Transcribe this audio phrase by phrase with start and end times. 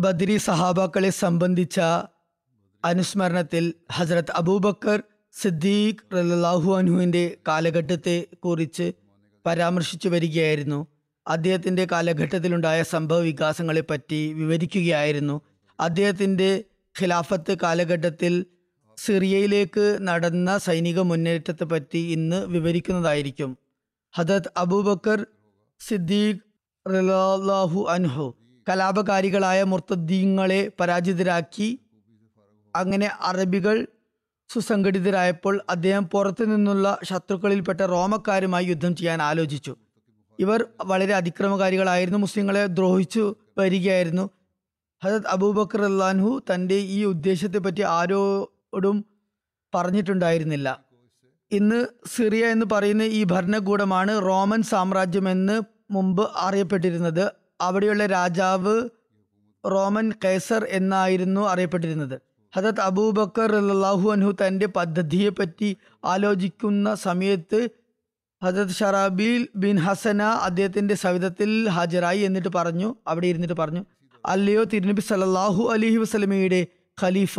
[0.00, 1.80] ബദരി സഹാബാക്കളെ സംബന്ധിച്ച
[2.84, 8.92] അനുസ്മരണത്തിൽ ഹസ്രത്ത് അബൂബക്കർ സിദ്ദീഖ് റലാഹു അനുവിന്റെ കാലഘട്ടത്തെ കുറിച്ച്
[9.46, 10.86] പരാമർശിച്ചു വരികയായിരുന്നു.
[11.28, 15.40] അദ്ദേഹത്തിന്റെ കാലഘട്ടത്തിലുണ്ടായ സംഭവ വികാസങ്ങളെപ്പറ്റി വിവരിക്കുകയായിരുന്നു.
[15.80, 16.64] അദ്ദേഹത്തിന്റെ
[17.02, 18.46] ഖിലാഫത്ത് കാലഘട്ടത്തിൽ
[18.96, 23.58] സിറിയയിലേക്ക് നടന്ന സൈനിക മുന്നേറ്റത്തെ പറ്റി ഇന്ന് വിവരിക്കുന്നതായിരിക്കും.
[24.14, 25.26] ഹദത് അബൂബക്കർ
[25.80, 26.38] സിദ്ദീഖ്
[26.94, 28.39] റലാഹു അൻഹു
[28.70, 31.78] കലാപകാരികളായ മുർത്തദ്ദീങ്ങളെ പരാജിതരാക്കി.
[32.76, 33.86] അങ്ങനെ അറബികൾ
[34.48, 39.76] സുസംഘടിതരായപ്പോൾ അദ്ദേഹം പുറത്തു നിന്നുള്ള ശത്രുക്കളിൽപ്പെട്ട റോമക്കാരുമായി യുദ്ധം ചെയ്യാൻ ആലോചിച്ചു.
[40.38, 42.18] ഇവർ വളരെ അതിക്രമകാരികളായിരുന്നു.
[42.18, 44.30] മുസ്ലിങ്ങളെ ദ്രോഹിച്ചു വരികയായിരുന്നു.
[45.04, 49.04] ഹജത് അബൂബക്കർ അള്ളാൻഹു തന്റെ ഈ ഉദ്ദേശത്തെപ്പറ്റി ആരോടും
[49.74, 50.84] പറഞ്ഞിട്ടുണ്ടായിരുന്നില്ല.
[51.52, 51.86] ഇന്ന്
[52.16, 57.39] സിറിയ എന്ന് പറയുന്ന ഈ ഭരണകൂടമാണ് റോമൻ സാമ്രാജ്യമെന്ന് മുമ്പ് അറിയപ്പെട്ടിരുന്നത്.
[57.60, 58.74] അവിടെയുള്ള രാജാവ്
[59.64, 62.16] റോമൻ കൈസർ എന്നായിരുന്നു അറിയപ്പെട്ടിരുന്നത്.
[62.52, 65.68] ഹജത് അബൂബക്കർ അള്ളാഹു അൻഹു തന്റെ പദ്ധതിയെപ്പറ്റി
[66.04, 67.60] ആലോചിക്കുന്ന സമയത്ത്
[68.42, 73.82] ഹജത് ഷറാബീൽ ബിൻ ഹസന അദ്ദേഹത്തിന്റെ സവിധത്തിൽ ഹാജരായി എന്നിട്ട് പറഞ്ഞു അവിടെ ഇരുന്നിട്ട് പറഞ്ഞു
[74.24, 76.60] അല്ലയോ തിരുനബി സല്ലല്ലാഹു അലഹി വസല്ലമയുടെ
[76.98, 77.36] ഖലീഫ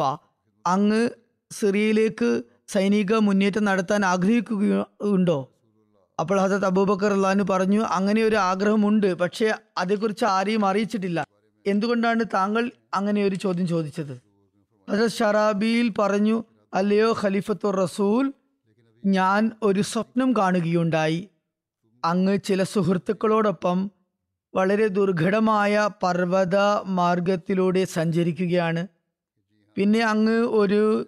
[0.65, 1.01] അങ്ങ്
[1.51, 2.29] സിറിയയിലേക്ക്
[2.69, 5.39] സൈനിക മുന്നേറ്റം നടത്താൻ ആഗ്രഹിക്കുകയുണ്ടോ
[6.21, 11.25] അപ്പോൾ ഹസത്ത് അബൂബക്കർ അള്ളഹാനു പറഞ്ഞു അങ്ങനെ ഒരു ആഗ്രഹമുണ്ട് പക്ഷേ അതേക്കുറിച്ച് ആരെയും അറിയിച്ചിട്ടില്ല.
[11.65, 14.13] എന്തുകൊണ്ടാണ് താങ്കൾ അങ്ങനെ ഒരു ചോദ്യം ചോദിച്ചത്?
[14.89, 16.43] ഹസത്ത് ഷറാബിയിൽ പറഞ്ഞു
[16.73, 18.33] അല്ലയോ ഖലീഫത്തു റസൂൽ
[19.05, 21.29] ഞാൻ ഒരു സ്വപ്നം കാണുകയുണ്ടായി.
[22.05, 23.91] അങ്ങ് ചില സുഹൃത്തുക്കളോടൊപ്പം
[24.55, 26.55] വളരെ ദുർഘടമായ പർവത
[26.85, 28.87] മാർഗത്തിലൂടെ സഞ്ചരിക്കുകയാണ്.
[29.77, 31.05] പിന്നെ അങ്ങ് ഒരു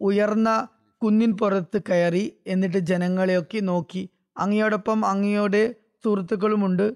[0.00, 0.68] ഉയർന്ന
[1.02, 5.74] കുന്നിൻ പുറത്ത് കയറി എന്നിട്ട് ജനങ്ങളെയൊക്കെ നോക്കി അങ്ങയോടൊപ്പം അങ്ങയുടെ
[6.04, 6.94] സുഹൃത്തുക്കളുമുണ്ട്.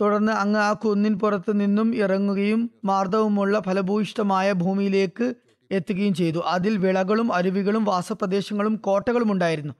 [0.00, 5.34] തുടർന്ന് അങ്ങ് ആ കുന്നിൻ പുറത്ത് നിന്നും ഇറങ്ങുകയും മാർദ്ദവുമുള്ള ഫലഭൂയിഷ്ടമായ ഭൂമിയിലേക്ക്
[5.70, 6.42] എത്തുകയും ചെയ്തു.
[6.46, 9.74] അതിൽ വിളകളും അരുവികളും വാസപ്രദേശങ്ങളും കോട്ടകളും ഉണ്ടായിരുന്നു.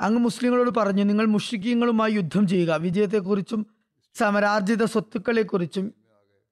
[0.00, 2.74] അങ്ങ് മുസ്ലിങ്ങളോട് പറഞ്ഞു നിങ്ങൾ മുഷ്രിക്കീങ്ങളുമായി യുദ്ധം ചെയ്യുക.
[2.74, 3.66] വിജയത്തെക്കുറിച്ചും
[4.14, 5.94] സമരാർജിത സ്വത്തുക്കളെക്കുറിച്ചും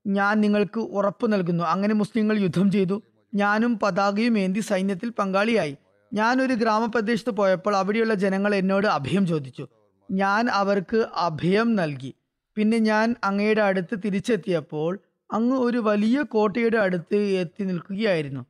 [0.07, 1.65] ഞാൻ നിങ്ങൾക്ക് ഉറപ്പ് നൽകുന്നു.
[1.65, 3.03] അങ്ങനെ മുസ്ലിങ്ങൾ യുദ്ധം ചെയ്തു.
[3.35, 5.77] ഞാനും പതാകയും ഏന്തി സൈന്യത്തിൽ പങ്കാളിയായി.
[6.13, 9.69] ഞാൻ ഒരു ഗ്രാമപ്രദേശത്ത് പോയപ്പോൾ അവിടെയുള്ള ജനങ്ങൾ എന്നോട് അഭയം ചോദിച്ചു.
[10.11, 12.15] ഞാൻ അവർക്ക് അഭയം നൽകി.
[12.57, 14.99] പിന്നെ ഞാൻ അങ്ങയുടെ അടുത്ത് തിരിച്ചെത്തിയപ്പോൾ
[15.33, 18.47] അങ്ങ് ഒരു വലിയ കോട്ടയുടെ അടുത്ത് എത്തി നിൽക്കുകയായിരുന്നു.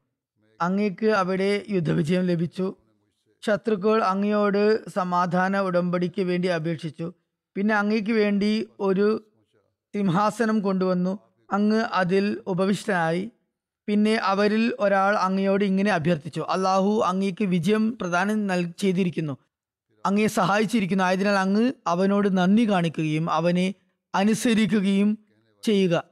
[0.60, 2.74] അങ്ങേക്ക് അവിടെ യുദ്ധവിജയം ലഭിച്ചു.
[3.42, 7.12] ശത്രുക്കൾ അങ്ങയോട് സമാധാന ഉടമ്പടിക്ക് വേണ്ടി അപേക്ഷിച്ചു.
[7.56, 9.24] പിന്നെ അങ്ങേക്ക് വേണ്ടി ഒരു
[9.94, 11.18] സിംഹാസനം കൊണ്ടുവന്നു.
[11.52, 13.30] അങ്ങ് അതിൽ ഉപവിഷ്ടനായി.
[13.88, 16.40] പിന്നെ അവരിൽ ഒരാൾ അങ്ങയോട് ഇങ്ങനെ അഭ്യർത്ഥിച്ചു.
[16.40, 19.38] അള്ളാഹു അങ്ങേക്ക് വിജയം പ്രദാനം നൽ ചെയ്തിരിക്കുന്നു.
[20.06, 21.04] അങ്ങയെ സഹായിച്ചിരിക്കുന്നു.
[21.04, 23.74] ആയതിനാൽ അങ്ങ് അവനോട് നന്ദി കാണിക്കുകയും അവനെ
[24.14, 25.18] അനുസരിക്കുകയും
[25.62, 26.04] ചെയ്യുക.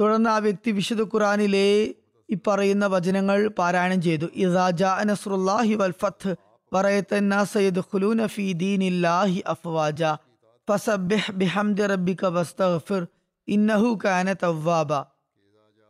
[0.00, 1.94] തുടർന്ന് ആ വ്യക്തി വിശുദ്ധ ഖുറാനിലെ
[2.30, 4.26] ഈ പറയുന്ന വചനങ്ങൾ പാരായണം ചെയ്തു.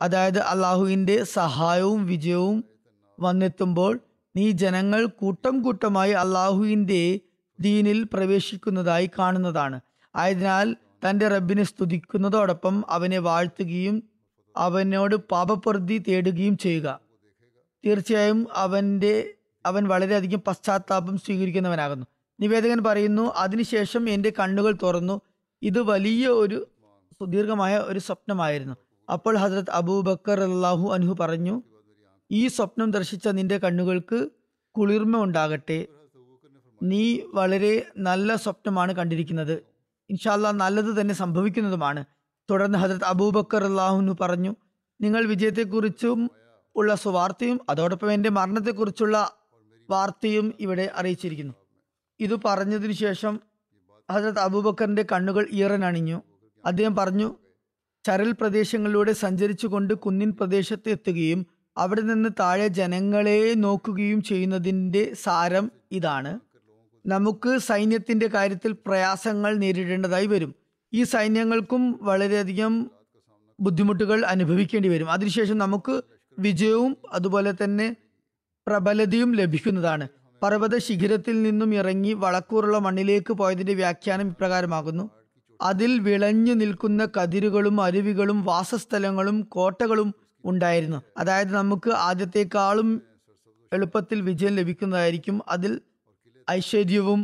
[0.01, 2.65] അതായത് അള്ളാഹുവിന്റെ സഹായവും വിജയവും
[3.19, 3.99] വന്നെത്തുമ്പോൾ
[4.35, 7.19] നീ ജനങ്ങൾ കൂട്ടം കൂട്ടമായി അള്ളാഹുവിന്റെ
[7.59, 9.79] ദീനിൽ പ്രവേശിക്കുന്നതായി കാണുന്നതാണ്.
[10.15, 14.03] ആയതിനാൽ തന്റെ റബ്ബിനെ സ്തുതിക്കുന്നതോടൊപ്പം അവനെ വാഴ്ത്തുകയും
[14.57, 16.99] അവനോട് പാപപ്രതി തേടുകയും ചെയ്യുക.
[17.85, 19.33] തീർച്ചയായും അവന്റെ
[19.65, 22.05] അവൻ വളരെയധികം പശ്ചാത്താപം സ്വീകരിക്കുന്നവനാകുന്നു.
[22.39, 25.21] നിവേദകൻ പറയുന്നു അതിനുശേഷം എന്റെ കണ്ണുകൾ തുറന്നു.
[25.61, 26.67] ഇത് വലിയ ഒരു
[27.13, 28.75] സുദീർഘമായ ഒരു സ്വപ്നമായിരുന്നു.
[29.13, 31.63] അപ്പോൾ ഹസരത് അബൂബക്കർ അള്ളാഹു അനുഹു പറഞ്ഞു
[32.31, 34.29] ഈ സ്വപ്നം ദർശിച്ച നിന്റെ കണ്ണുകൾക്ക്
[34.71, 35.87] കുളിർമ ഉണ്ടാകട്ടെ.
[36.85, 39.63] നീ വളരെ നല്ല സ്വപ്നമാണ് കണ്ടിരിക്കുന്നത്.
[40.09, 42.05] ഇൻഷാല്ല നല്ലത് തന്നെ സംഭവിക്കുന്നതുമാണ്.
[42.49, 44.55] തുടർന്ന് ഹജരത് അബൂബക്കർ അള്ളാഹുന്നു പറഞ്ഞു
[45.01, 46.31] നിങ്ങൾ വിജയത്തെക്കുറിച്ചും
[46.75, 49.31] ഉള്ള സുവാർത്തയും അതോടൊപ്പം എന്റെ മരണത്തെക്കുറിച്ചുള്ള
[49.89, 51.53] വാർത്തയും ഇവിടെ അറിയിച്ചിരിക്കുന്നു.
[52.19, 53.39] ഇത് പറഞ്ഞതിനു ശേഷം
[54.11, 56.21] ഹജരത് അബൂബക്കറിന്റെ കണ്ണുകൾ ഈറനണിഞ്ഞു.
[56.65, 57.35] അദ്ദേഹം പറഞ്ഞു
[58.05, 61.45] ചരൽ പ്രദേശങ്ങളിലൂടെ സഞ്ചരിച്ചുകൊണ്ട് കുന്നിൻ പ്രദേശത്ത് എത്തുകയും
[61.77, 66.39] അവിടെ നിന്ന് താഴെ ജനങ്ങളെ നോക്കുകയും ചെയ്യുന്നതിന്റെ സാരം ഇതാണ്.
[67.05, 70.55] നമുക്ക് സൈന്യത്തിന്റെ കാര്യത്തിൽ പ്രയാസങ്ങൾ നേരിടേണ്ടതായി വരും.
[70.93, 72.91] ഈ സൈന്യങ്ങൾക്കും വളരെയധികം
[73.59, 75.11] ബുദ്ധിമുട്ടുകൾ അനുഭവിക്കേണ്ടി വരും.
[75.11, 76.01] അതിനുശേഷം നമുക്ക്
[76.39, 77.95] വിജയവും അതുപോലെ തന്നെ
[78.67, 80.07] പ്രബലതയും ലഭിക്കുന്നതാണ്.
[80.43, 85.09] പർവത ശിഖരത്തിൽ നിന്നും ഇറങ്ങി വളക്കൂറുള്ള മണ്ണിലേക്ക് പോയതിന്റെ വ്യാഖ്യാനം ഇപ്രകാരമാകുന്നു.
[85.61, 90.15] അതിൽ വിളഞ്ഞു നിൽക്കുന്ന കതിരുകളും അരുവികളും വാസസ്ഥലങ്ങളും കോട്ടകളും
[90.45, 91.01] ഉണ്ടായിരുന്നു.
[91.17, 93.01] അതായത് നമുക്ക് ആദ്യത്തെക്കാളും
[93.73, 95.81] എളുപ്പത്തിൽ വിജയം ലഭിക്കുന്നതായിരിക്കും അതിൽ
[96.51, 97.21] ഐശ്വര്യവും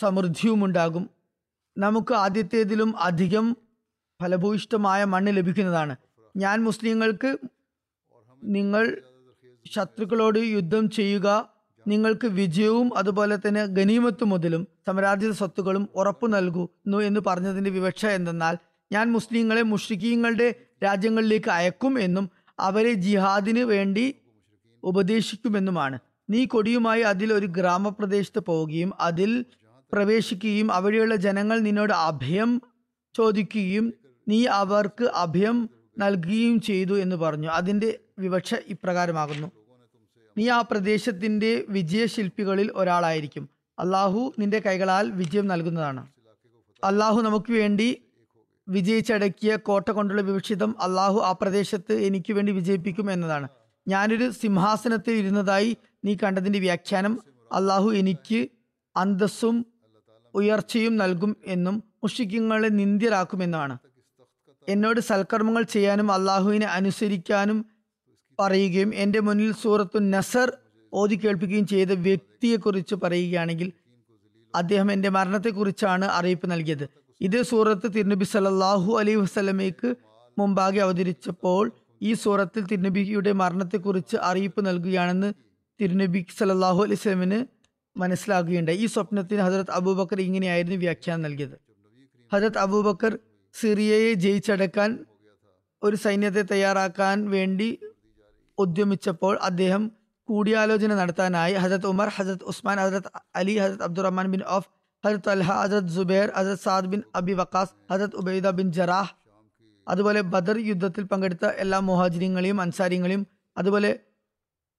[0.00, 1.10] സമൃദ്ധിയും ഉണ്ടാകും
[1.76, 3.56] നമുക്ക് ആദ്യത്തേതിലും അധികം
[4.22, 5.96] ഫലഭൂയിഷ്ടമായ മണ്ണ് ലഭിക്കുന്നതാണ്.
[6.36, 7.38] ഞാൻ മുസ്ലിങ്ങൾക്ക്
[8.44, 8.84] നിങ്ങൾ
[9.66, 11.28] ശത്രുക്കളോട് യുദ്ധം ചെയ്യുക
[11.86, 18.56] നിങ്ങൾക്ക് വിജയവും അതുപോലെ തന്നെ ഗനീമത്ത് മുതലും സമരാജിത സ്വത്തുകളും ഉറപ്പു നൽകുന്നു എന്ന് പറഞ്ഞതിന്റെ വിവക്ഷ എന്തെന്നാൽ
[18.92, 20.48] ഞാൻ മുസ്ലിങ്ങളെ മുഷ്രിഖീങ്ങളുടെ
[20.84, 24.14] രാജ്യങ്ങളിലേക്ക് അയക്കും എന്നും അവരെ ജിഹാദിന് വേണ്ടി
[24.82, 25.98] ഉപദേശിക്കുമെന്നുമാണ്.
[26.30, 29.44] നീ കൊടിയുമായി അതിൽ ഒരു ഗ്രാമപ്രദേശത്ത് പോവുകയും അതിൽ
[29.92, 32.62] പ്രവേശിക്കുകയും അവിടെയുള്ള ജനങ്ങൾ നിന്നോട് അഭയം
[33.16, 33.94] ചോദിക്കുകയും
[34.28, 37.48] നീ അവർക്ക് അഭയം നൽകുകയും ചെയ്തു എന്ന് പറഞ്ഞു.
[37.48, 39.50] അതിന്റെ വിവക്ഷ ഇപ്രകാരമാകുന്നു.
[40.38, 43.48] നീ ആ പ്രദേശത്തിന്റെ വിജയശില്പികളിൽ ഒരാളായിരിക്കും.
[43.78, 46.06] അള്ളാഹു നിന്റെ കൈകളാൽ വിജയം നൽകുന്നതാണ്.
[46.84, 48.02] അള്ളാഹു നമുക്ക് വേണ്ടി
[48.68, 53.48] വിജയിച്ചടക്കിയ കോട്ട കൊണ്ടുള്ള വിവക്ഷിതം അള്ളാഹു ആ പ്രദേശത്ത് എനിക്ക് വേണ്ടി വിജയിപ്പിക്കും എന്നതാണ്.
[53.88, 57.20] ഞാനൊരു സിംഹാസനത്തിൽ ഇരുന്നതായി നീ കണ്ടതിന്റെ വ്യാഖ്യാനം
[57.52, 58.48] അള്ളാഹു എനിക്ക്
[58.96, 59.66] അന്തസ്സും
[60.34, 63.78] ഉയർച്ചയും നൽകും എന്നും മുഷിക്കങ്ങളെ നിന്ദ്യരാക്കുമെന്നാണ്
[64.68, 67.64] എന്നോട് സൽക്കർമ്മങ്ങൾ ചെയ്യാനും അള്ളാഹുവിനെ അനുസരിക്കാനും
[68.38, 70.48] പറയുകയും എന്റെ മുന്നിൽ സൂറത്തു നസർ
[70.92, 73.72] ഓതി കേൾപ്പിക്കുകയും ചെയ്ത വ്യക്തിയെക്കുറിച്ച് പറയുകയാണെങ്കിൽ
[74.54, 76.88] അദ്ദേഹം എന്റെ മരണത്തെക്കുറിച്ചാണ് അറിയിപ്പ് നൽകിയത്.
[77.20, 79.96] ഇത് സൂറത്ത് തിരുനബി സല്ലല്ലാഹു അലൈഹി വസ്ലമേക്ക്
[80.38, 85.30] മുമ്പാകെ അവതരിച്ചപ്പോൾ ഈ സൂറത്തിൽ തിരുനബിയുടെ മരണത്തെക്കുറിച്ച് അറിയിപ്പ് നൽകുകയാണെന്ന്
[85.80, 87.38] തിരുനബി സല്ലല്ലാഹു അലൈഹി സ്വലമിന്
[87.96, 91.56] മനസ്സിലാക്കുകയുണ്ടായി ഈ സ്വപ്നത്തിന് ഹജരത് അബൂബക്കർ ഇങ്ങനെയായിരുന്നു വ്യാഖ്യാനം നൽകിയത്.
[92.32, 93.12] ഹജരത് അബൂബക്കർ
[93.54, 94.90] സിറിയയെ ജയിച്ചടക്കാൻ
[95.82, 97.68] ഒരു സൈന്യത്തെ തയ്യാറാക്കാൻ വേണ്ടി
[98.58, 99.82] ഉദ്യമിച്ചപ്പോൾ അദ്ദേഹം
[100.28, 104.68] കൂടിയാലോചന നടത്താനായി ഹജരത് ഉമർ ഹജരത് ഉസ്മാൻ ഹജരത് അലി ഹജരത് അബ്ദുറഹ്മാൻ ബിൻ ഓഫ്
[105.04, 109.12] ഹജരത് അൽഹ ഹജരത് ജുബൈർ ഹജരത് സാദ് ബിൻ അബി വക്കാസ് ഹജരത് ഉബൈദ ബിൻ ജറാഹ്
[109.88, 113.26] അതുപോലെ ബദർ യുദ്ധത്തിൽ പങ്കെടുത്ത എല്ലാ മുഹാജിരിങ്ങളെയും അൻസാരിങ്ങളെയും
[113.58, 113.98] അതുപോലെ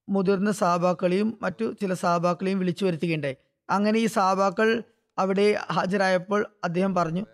[0.09, 3.35] മുതിർന്ന സാബാക്കളെയും മറ്റു ചില സാബാക്കളെയും വിളിച്ചു വരുത്തുകയുണ്ടായി.
[3.69, 4.83] അങ്ങനെ ഈ സാബാക്കൾ
[5.17, 7.25] അവിടെ ഹാജരായപ്പോൾ അദ്ദേഹം പറഞ്ഞു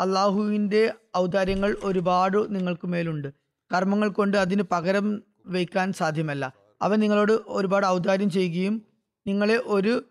[0.00, 3.28] അള്ളാഹുവിന്റെ ഔദാര്യങ്ങൾ ഒരുപാട് നിങ്ങൾക്ക് മേലുണ്ട്.
[3.74, 6.52] കർമ്മങ്ങൾ കൊണ്ട് അതിന് പകരം വയ്ക്കാൻ സാധ്യമല്ല.
[6.82, 8.82] അവൻ നിങ്ങളോട് ഒരുപാട് ഔദാര്യം ചെയ്യുകയും
[9.26, 10.02] നിങ്ങളെ ഒരു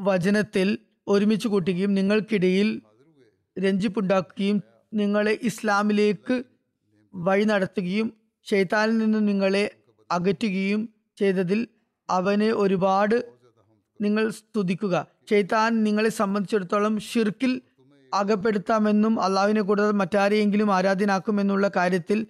[0.00, 0.78] വചനത്തിൽ
[1.08, 2.82] ഒരുമിച്ച് കൂട്ടുകയും നിങ്ങൾക്കിടയിൽ
[3.58, 6.42] രഞ്ജിപ്പുണ്ടാക്കുകയും നിങ്ങളെ ഇസ്ലാമിലേക്ക്
[7.14, 8.12] വഴി നടത്തുകയും
[8.50, 9.70] ഷെയ്ത്താനിൽ നിന്ന് നിങ്ങളെ
[10.10, 11.68] അകറ്റുകയും ചെയ്തതിൽ
[12.10, 13.32] അവനെ ഒരുപാട്
[14.00, 15.06] നിങ്ങൾ സ്തുതിക്കുക.
[15.30, 17.60] ഷെയ്ത്താൻ നിങ്ങളെ സംബന്ധിച്ചിടത്തോളം ഷിർക്കിൽ
[18.14, 22.26] അകപ്പെടുത്താമെന്നും അള്ളാഹുവിനെ കൂടാതെ മറ്റാരെയെങ്കിലും ആരാധനാക്കുമെന്നുള്ള കാര്യത്തിൽ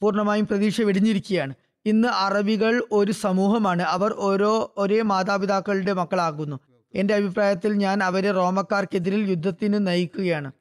[0.00, 1.54] പൂർണമായും പ്രതീക്ഷ വെടിഞ്ഞിരിക്കുകയാണ്.
[1.86, 3.82] ഇന്ന് അറബികൾ ഒരു സമൂഹമാണ്.
[3.82, 6.60] അവർ ഓരോ ഒരേ മാതാപിതാക്കളുടെ മക്കളാകുന്നു.
[6.94, 10.52] എന്റെ അഭിപ്രായത്തിൽ ഞാൻ അവരെ റോമക്കാർക്കെതിരിൽ യുദ്ധത്തിന് നയിക്കുകയാണ്.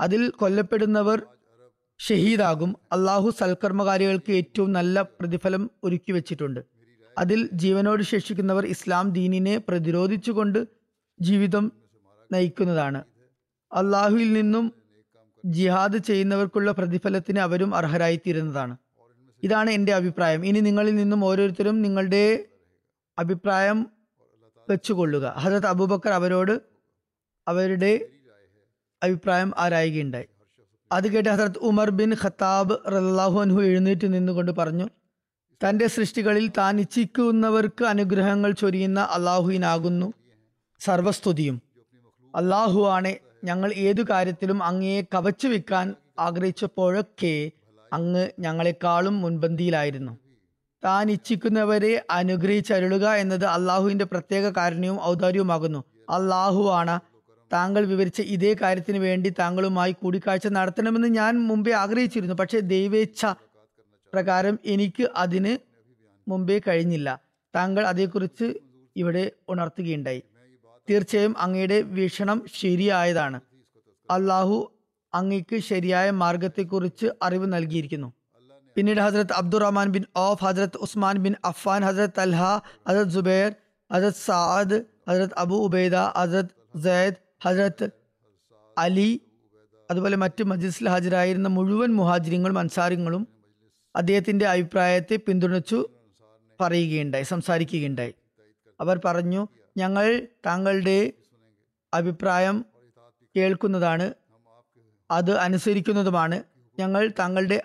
[0.00, 1.22] അതിൽ കൊല്ലപ്പെടുന്നവർ
[1.98, 2.76] ഷഹീദാകും.
[2.92, 6.60] അള്ളാഹു സൽക്കർമ്മകാരികൾക്ക് ഏറ്റവും നല്ല പ്രതിഫലം ഒരുക്കി വെച്ചിട്ടുണ്ട്.
[7.18, 10.68] അതിൽ ജീവനോട് ശേഷിക്കുന്നവർ ഇസ്ലാം ദീനിനെ പ്രതിരോധിച്ചുകൊണ്ട്
[11.20, 11.72] ജീവിതം
[12.32, 13.04] നയിക്കുന്നതാണ്.
[13.72, 14.72] അള്ളാഹുവിൽ നിന്നും
[15.44, 18.76] ജിഹാദ് ചെയ്യുന്നവർക്കുള്ള പ്രതിഫലത്തിന് അവരും അർഹരായിത്തീരുന്നതാണ്.
[19.42, 20.46] ഇതാണ് എന്റെ അഭിപ്രായം.
[20.46, 22.44] ഇനി നിങ്ങളിൽ നിന്നും ഓരോരുത്തരും നിങ്ങളുടെ
[23.18, 23.86] അഭിപ്രായം
[24.68, 25.26] വെച്ചുകൊള്ളുക.
[25.26, 26.60] ഹജത് അബൂബക്കർ അവരോട്
[27.48, 28.08] അവരുടെ
[29.02, 30.28] അഭിപ്രായം ആരായുകയുണ്ടായി.
[30.92, 34.86] അത് കേട്ട് ഹസരത് ഉമർ ബിൻ ഖത്താബ് റല്ലാഹുഅൻഹു എഴുന്നേറ്റ് നിന്നുകൊണ്ട് പറഞ്ഞു
[35.60, 40.08] തന്റെ സൃഷ്ടികളിൽ താൻ ഇച്ഛിക്കുന്നവർക്ക് അനുഗ്രഹങ്ങൾ ചൊരിയുന്ന അള്ളാഹുവിനാകുന്നു
[40.80, 41.56] സർവസ്തുതിയും.
[42.34, 43.12] അള്ളാഹു ആണ്
[43.44, 47.34] ഞങ്ങൾ ഏതു കാര്യത്തിലും അങ്ങയെ കവച്ചു വെക്കാൻ ആഗ്രഹിച്ചപ്പോഴൊക്കെ
[47.92, 50.12] അങ്ങ് ഞങ്ങളെക്കാളും മുൻപന്തിയിലായിരുന്നു.
[50.84, 55.80] താൻ ഇച്ഛിക്കുന്നവരെ അനുഗ്രഹിച്ചരുളുക എന്നത് അള്ളാഹുവിന്റെ പ്രത്യേക കാരുണ്യവും ഔദാര്യവുമാകുന്നു.
[56.10, 56.94] അള്ളാഹു ആണ്
[57.52, 62.34] താങ്കൾ വിവരിച്ച ഇതേ കാര്യത്തിന് വേണ്ടി താങ്കളുമായി കൂടിക്കാഴ്ച നടത്തണമെന്ന് ഞാൻ മുമ്പേ ആഗ്രഹിച്ചിരുന്നു.
[62.34, 63.26] പക്ഷേ ദൈവേച്ഛ
[64.14, 65.58] പ്രകാരം എനിക്ക് അതിന്
[66.28, 67.20] മുമ്പേ കഴിഞ്ഞില്ല.
[67.54, 68.54] താങ്കൾ അതേക്കുറിച്ച്
[68.96, 70.22] ഇവിടെ ഉണർത്തുകയുണ്ടായി.
[70.90, 73.40] തീർച്ചയായും അങ്ങയുടെ വീക്ഷണം ശരിയായതാണ്.
[74.10, 74.72] അള്ളാഹു
[75.14, 78.12] അങ്ങയ്ക്ക് ശരിയായ മാർഗത്തെക്കുറിച്ച് അറിവ് നൽകിയിരിക്കുന്നു.
[78.76, 82.42] പിന്നീട് ഹസ്രത്ത് Abdulrahman bin of Hazrat Usman bin Affan Hazrat Alha
[82.88, 83.54] Hazrat Jubair
[83.92, 84.78] Hazrat Saad
[85.08, 87.90] ഹസ്രത്ത് അബു ഉബൈദ ഹസ്രത്ത് സെയ്ദ് ഹസ്രത്ത്
[88.78, 89.20] അലി
[89.90, 93.28] അതുപോലെ മറ്റ് മജിസിൽ ഹാജരായിരുന്ന മുഴുവൻ മുഹാജിരിങ്ങളും അൻസാരിങ്ങളും
[93.96, 95.88] അദ്ദേഹത്തിന്റെ അഭിപ്രായത്തെ പിന്തുണച്ചു
[96.60, 98.14] പറയുകയുണ്ടായി സംസാരിക്കുകയുണ്ടായി.
[98.80, 101.12] അവർ പറഞ്ഞു ഞങ്ങൾ താങ്കളുടെ
[101.94, 102.64] അഭിപ്രായം
[103.36, 104.14] കേൾക്കുന്നതാണ്
[105.10, 106.42] അത് അനുസരിക്കുന്നതുമാണ്.
[106.78, 107.62] ഞങ്ങൾ താങ്കളുടെ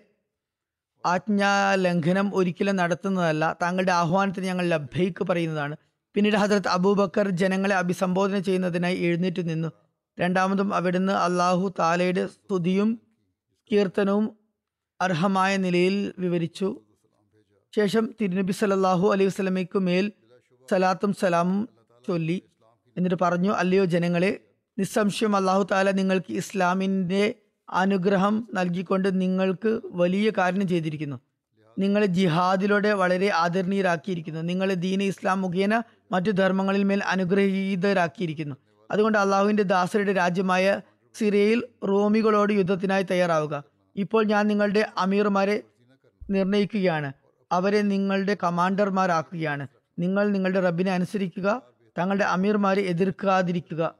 [1.05, 3.57] ആജ്ഞാലംഘനം ഒരിക്കലും നടത്തുന്നതല്ല.
[3.61, 5.75] താങ്കളുടെ ആഹ്വാനത്തിന് ഞങ്ങൾ ലഭ്യക്ക് പറയുന്നതാണ്.
[6.15, 9.71] പിന്നീട് ഹജരത്ത് അബൂബക്കർ ജനങ്ങളെ അഭിസംബോധന ചെയ്യുന്നതിനായി എഴുന്നേറ്റ് നിന്നു.
[10.19, 12.99] രണ്ടാമതും അവിടുന്ന് അള്ളാഹു താലയുടെ സ്തുതിയും
[13.71, 14.37] കീർത്തനവും
[15.01, 16.81] അർഹമായ നിലയിൽ വിവരിച്ചു.
[17.75, 20.11] ശേഷം തിരുനബി സലല്ലാഹു അലൈഹി വസ്ലമയ്ക്കു മേൽ
[20.71, 21.69] സലാത്തും സലാമും
[22.07, 22.41] ചൊല്ലി.
[22.97, 24.39] എന്നിട്ട് പറഞ്ഞു അല്ലയോ ജനങ്ങളെ
[24.79, 27.35] നിസ്സംശയം അള്ളാഹു താല നിങ്ങൾക്ക് ഇസ്ലാമിന്റെ
[27.69, 31.19] അനുഗ്രഹം നൽകിക്കൊണ്ട് നിങ്ങൾക്ക് വലിയ കാര്യം ചെയ്തിരിക്കുന്നു.
[31.79, 34.41] നിങ്ങളെ ജിഹാദിലൂടെ വളരെ ആദരണീയരാക്കിയിരിക്കുന്നു.
[34.41, 38.55] നിങ്ങളെ ദീന ഇസ്ലാം മുഖേന മറ്റു ധർമ്മങ്ങളിൽ മേൽ അനുഗ്രഹീതരാക്കിയിരിക്കുന്നു.
[38.91, 40.81] അതുകൊണ്ട് അള്ളാഹുവിന്റെ ദാസരുടെ രാജ്യമായ
[41.13, 43.63] സിറിയയിൽ റോമികളോട് യുദ്ധത്തിനായി തയ്യാറാവുക.
[43.95, 45.63] ഇപ്പോൾ ഞാൻ നിങ്ങളുടെ അമീർമാരെ
[46.29, 47.13] നിർണയിക്കുകയാണ്.
[47.51, 49.67] അവരെ നിങ്ങളുടെ കമാൻഡർമാരാക്കുകയാണ്.
[49.99, 51.61] നിങ്ങൾ നിങ്ങളുടെ റബ്ബിനെ അനുസരിക്കുക
[51.97, 53.95] തങ്ങളുടെ അമീർമാരെ എതിർക്കാതിരിക്കുക.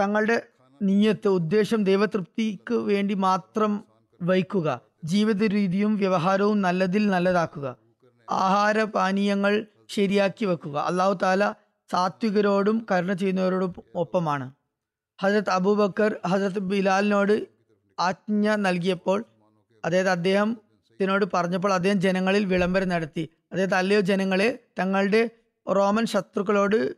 [0.00, 0.42] തങ്ങളുടെ
[0.82, 3.84] നീയത്ത് ഉദ്ദേശം ദൈവതൃപ്തിക്ക് വേണ്ടി മാത്രം
[4.22, 7.76] വയ്ക്കുക ജീവിത രീതിയും വ്യവഹാരവും നല്ലതിൽ നല്ലതാക്കുക.
[8.30, 10.76] ആഹാര പാനീയങ്ങൾ ശരിയാക്കി വെക്കുക.
[10.78, 11.54] അള്ളാഹു താല
[11.92, 14.46] സാത്വികരോടും കരുണ ചെയ്യുന്നവരോടും ഒപ്പമാണ്.
[15.22, 17.46] ഹജരത് അബൂബക്കർ ഹജരത് ബിലാലിനോട്
[18.00, 19.24] ആജ്ഞ നൽകിയപ്പോൾ
[19.84, 20.50] അതായത് അദ്ദേഹം
[21.00, 23.28] ത്തിനോട് പറഞ്ഞപ്പോൾ അദ്ദേഹം ജനങ്ങളിൽ വിളംബരം നടത്തി.
[23.52, 25.30] അതായത് അല്ലയോ ജനങ്ങളെ തങ്ങളുടെ
[25.66, 26.94] റോമൻ ശത്രുക്കളോട്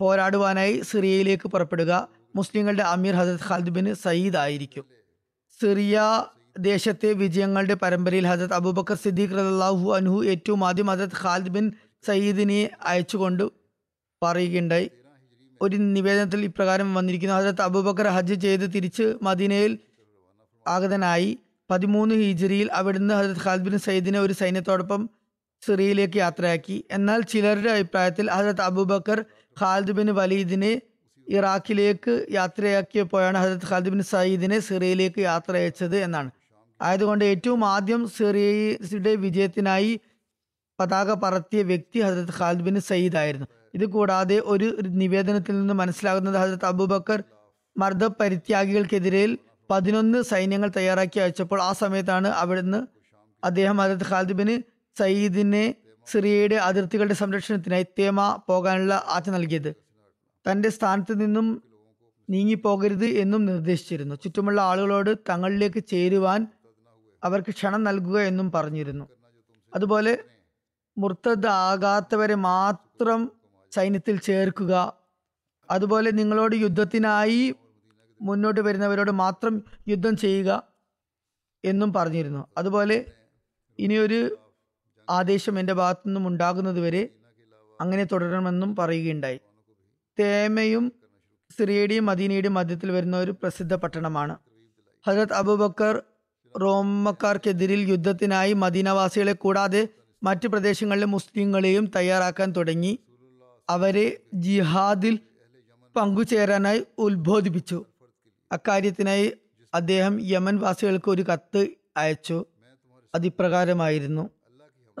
[0.00, 2.08] പോരാടുവാനായി സിറിയയിലേക്ക് പുറപ്പെടുക.
[2.36, 4.84] മുസ്ലിങ്ങളുടെ അമീർ ഹജത് ഖാലിദ് ബിൻ സയ്യിദ് ആയിരിക്കും.
[5.60, 6.24] സിറിയ
[6.58, 11.72] ദേശത്തെ വിജയങ്ങളുടെ പരമ്പരയിൽ ഹജത് അബൂബക്കർ സിദ്ദീഖ് റലാഹു അൻഹു ഏറ്റവും ആദ്യം ഹജത് ഖാലിദ് ബിൻ
[12.06, 13.44] സയ്യിദിനെ അയച്ചുകൊണ്ട്
[14.22, 14.90] പറയുകയുണ്ടായി.
[15.62, 17.34] ഒരു നിവേദനത്തിൽ ഇപ്രകാരം വന്നിരിക്കുന്നു.
[17.34, 19.78] ഹജരത്ത് അബൂബക്കർ ഹജ്ജ് ചെയ്ത് തിരിച്ച് മദീനയിൽ
[20.68, 21.38] ആഗതനായി.
[21.70, 25.10] പതിമൂന്ന് ഹിജറിയിൽ അവിടുന്ന് ഹജരത് ഖാലിദ് ബിൻ സയ്യിദിനെ ഒരു സൈന്യത്തോടൊപ്പം
[25.66, 26.84] സിറിയയിലേക്ക് യാത്രയാക്കി.
[26.90, 29.24] എന്നാൽ ചിലരുടെ അഭിപ്രായത്തിൽ ഹജരത് അബൂബക്കർ
[29.60, 30.82] ഖാലിദ് ബിൻ വലീദിനെ
[31.28, 36.30] ഇറാഖിലേക്ക് യാത്രയാക്കിയപ്പോഴാണ് ഹജരത് ഖാലിദ് ബിൻ സയ്യിദിനെ സിറിയയിലേക്ക് യാത്ര അയച്ചത് എന്നാണ്.
[36.82, 40.00] ആയതുകൊണ്ട് ഏറ്റവും ആദ്യം സിറിയയുടെ വിജയത്തിനായി
[40.80, 43.46] പതാക പറത്തിയ വ്യക്തി ഹജരത് ഖാലിദ് ബിൻ സയ്യിദ് ആയിരുന്നു.
[43.74, 47.24] ഇത് കൂടാതെ ഒരു നിവേദനത്തിൽ നിന്ന് മനസ്സിലാകുന്നത് ഹജരത് അബൂബക്കർ
[47.78, 49.36] മർദ്ദ പരിത്യാഗികൾക്കെതിരെ
[49.70, 52.86] പതിനൊന്ന് സൈന്യങ്ങൾ തയ്യാറാക്കി അയച്ചപ്പോൾ ആ സമയത്താണ് അവിടുന്ന്
[53.44, 54.62] അദ്ദേഹം ഹജരത് ഖാലിദ് ബിൻ
[54.98, 55.74] സയ്യിദിനെ
[56.06, 59.74] സിറിയയുടെ അതിർത്തികളുടെ സംരക്ഷണത്തിനായി തേമ പോകാനുള്ള ആജ്ഞ നൽകിയത്.
[60.50, 61.62] തന്റെ സ്ഥാനത്ത് നിന്നും
[62.30, 64.14] നീങ്ങിപ്പോകരുത് എന്നും നിർദ്ദേശിച്ചിരുന്നു.
[64.14, 66.46] ചുറ്റുമുള്ള ആളുകളോട് തങ്ങളിലേക്ക് ചേരുവാൻ
[67.24, 69.04] അവർക്ക് ക്ഷണം നൽകുക എന്നും പറഞ്ഞിരുന്നു.
[69.74, 70.18] അതുപോലെ
[71.00, 73.20] മുർത്തദ് ആകാത്തവരെ മാത്രം
[73.74, 74.74] സൈന്യത്തിൽ ചേർക്കുക.
[75.70, 77.54] അതുപോലെ നിങ്ങളോട് യുദ്ധത്തിനായി
[78.20, 79.54] മുന്നോട്ട് വരുന്നവരോട് മാത്രം
[79.88, 80.50] യുദ്ധം ചെയ്യുക
[81.64, 82.46] എന്നും പറഞ്ഞിരുന്നു.
[82.58, 82.96] അതുപോലെ
[83.78, 84.36] ഇനിയൊരു
[85.10, 87.08] ആദേശം എന്റെ ഭാഗത്തു നിന്നും ഉണ്ടാകുന്നതുവരെ
[87.80, 89.40] അങ്ങനെ തുടരണമെന്നും പറയുകയുണ്ടായി.
[90.18, 90.92] തേമയും
[91.58, 94.34] സിറിയയുടെയും മദീനയുടെയും മധ്യത്തിൽ വരുന്ന ഒരു പ്രസിദ്ധ പട്ടണമാണ്.
[95.06, 96.02] ഹജരത് അബൂബക്കർ
[96.54, 99.88] റോമക്കാർക്കെതിരിൽ യുദ്ധത്തിനായി മദീനവാസികളെ കൂടാതെ
[100.22, 102.98] മറ്റ് പ്രദേശങ്ങളിലെ മുസ്ലിങ്ങളെയും തയ്യാറാക്കാൻ തുടങ്ങി.
[103.68, 105.18] അവരെ ജിഹാദിൽ
[105.96, 107.84] പങ്കുചേരാനായി ഉത്ബോധിപ്പിച്ചു.
[108.52, 109.32] അക്കാര്യത്തിനായി
[109.74, 112.44] അദ്ദേഹം യമൻ വാസികൾക്ക് ഒരു കത്ത് അയച്ചു.
[113.14, 114.30] അതിപ്രകാരമായിരുന്നു.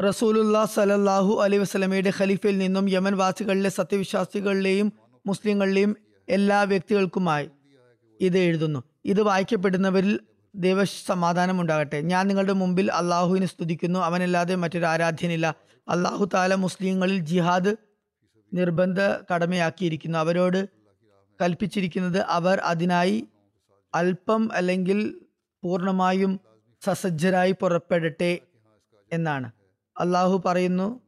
[0.00, 4.92] റസൂലുല്ലാ സലല്ലാഹു അലൈ വസ്ലമയുടെ ഖലീഫയിൽ നിന്നും യമൻ വാസികളിലെ സത്യവിശ്വാസികളിലെയും
[5.26, 5.96] മുസ്ലിങ്ങളിലെയും
[6.28, 7.50] എല്ലാ വ്യക്തികൾക്കുമായി
[8.20, 8.84] ഇത് എഴുതുന്നു.
[9.04, 10.20] ഇത് വായിക്കപ്പെടുന്നവരിൽ
[10.54, 12.00] ദൈവ സമാധാനം ഉണ്ടാകട്ടെ.
[12.00, 14.00] ഞാൻ നിങ്ങളുടെ മുമ്പിൽ അള്ളാഹുവിനെ സ്തുതിക്കുന്നു.
[14.00, 15.54] അവനല്ലാതെ മറ്റൊരു ആരാധ്യനില്ല.
[15.88, 17.76] അള്ളാഹു താല മുസ്ലിങ്ങളിൽ ജിഹാദ്
[18.54, 19.00] നിർബന്ധ
[19.34, 20.18] കടമയാക്കിയിരിക്കുന്നു.
[20.18, 20.68] അവരോട്
[21.40, 23.28] കൽപ്പിച്ചിരിക്കുന്നത് അവർ അതിനായി
[23.94, 25.20] അല്പം അല്ലെങ്കിൽ
[25.62, 26.40] പൂർണമായും
[26.82, 28.38] സസജ്ജരായി പുറപ്പെടട്ടെ
[29.12, 29.52] എന്നാണ്.
[29.98, 31.00] അള്ളാഹു പറയുന്നു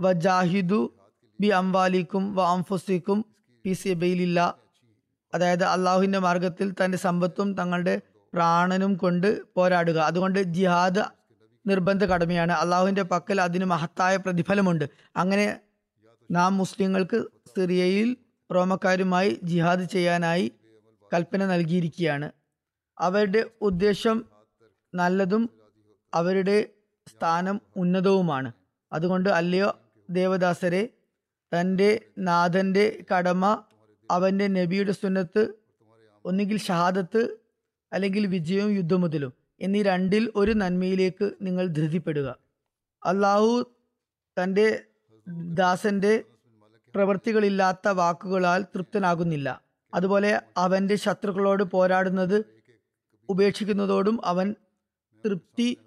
[0.00, 0.94] വ ജാഹിദു
[1.40, 3.24] ബി അംവാലിക്കും വ അംഫുസിക്കും
[3.64, 4.54] പി സിബയിലില്ല
[5.34, 8.00] അതായത് അള്ളാഹുവിന്റെ മാർഗത്തിൽ തന്റെ സമ്പത്തും തങ്ങളുടെ
[8.38, 9.98] പ്രാണനും കൊണ്ട് പോരാടുക.
[9.98, 11.02] അതുകൊണ്ട് ജിഹാദ്
[11.66, 12.52] നിർബന്ധ കടമയാണ്.
[12.52, 14.84] അള്ളാഹുവിന്റെ പക്കൽ അതിന് മഹത്തായ പ്രതിഫലമുണ്ട്.
[15.16, 15.60] അങ്ങനെ
[16.30, 17.18] നാം മുസ്ലിങ്ങൾക്ക്
[17.56, 18.16] സിറിയയിൽ
[18.54, 20.52] റോമക്കാരുമായി ജിഹാദ് ചെയ്യാനായി
[21.14, 22.30] കൽപ്പന നൽകിയിരിക്കുകയാണ്.
[22.98, 24.24] അവരുടെ ഉദ്ദേശം
[24.94, 25.50] നല്ലതും
[26.14, 26.56] അവരുടെ
[27.08, 28.52] സ്ഥാനം ഉന്നതവുമാണ്.
[28.92, 29.70] അതുകൊണ്ട് അല്ലയോ
[30.10, 30.88] ദേവദാസരെ
[31.52, 33.62] തന്റെ നാഥന്റെ കടമ
[34.10, 35.42] അവന്റെ നബിയുടെ സുന്നത്ത്
[36.24, 37.22] ഒന്നുകിൽ ഷഹാദത്ത്
[37.92, 42.38] അല്ലെങ്കിൽ വിജയവും യുദ്ധമുതലും എന്നീ രണ്ടിൽ ഒരു നന്മയിലേക്ക് നിങ്ങൾ ധൃതിപ്പെടുക.
[43.04, 43.70] അള്ളാഹു
[44.36, 44.82] തന്റെ
[45.52, 46.24] ദാസന്റെ
[46.94, 49.62] പ്രവൃത്തികളില്ലാത്ത വാക്കുകളാൽ തൃപ്തനാകുന്നില്ല.
[49.94, 52.44] അതുപോലെ അവന്റെ ശത്രുക്കളോട് പോരാടുന്നത്
[53.28, 54.54] ഉപേക്ഷിക്കുന്നതോടും അവൻ
[55.24, 55.78] തൃപ്തി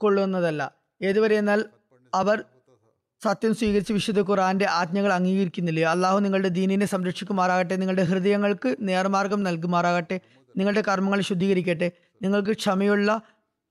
[0.00, 0.74] കൊള്ളുന്നതല്ല.
[1.02, 1.64] ഏതുവരെ എന്നാൽ
[2.14, 2.44] അവർ
[3.22, 5.80] സത്യം സ്വീകരിച്ച് വിശുദ്ധ ഖുറാന്റെ ആജ്ഞകൾ അംഗീകരിക്കുന്നില്ല.
[5.80, 10.20] അള്ളാഹു നിങ്ങളുടെ ദീനിനെ സംരക്ഷിക്കുമാറാകട്ടെ നിങ്ങളുടെ ഹൃദയങ്ങൾക്ക് നേർമാർഗം നൽകുമാറാകട്ടെ
[10.56, 11.92] നിങ്ങളുടെ കർമ്മങ്ങൾ ശുദ്ധീകരിക്കട്ടെ.
[12.22, 13.20] നിങ്ങൾക്ക് ക്ഷമയുള്ള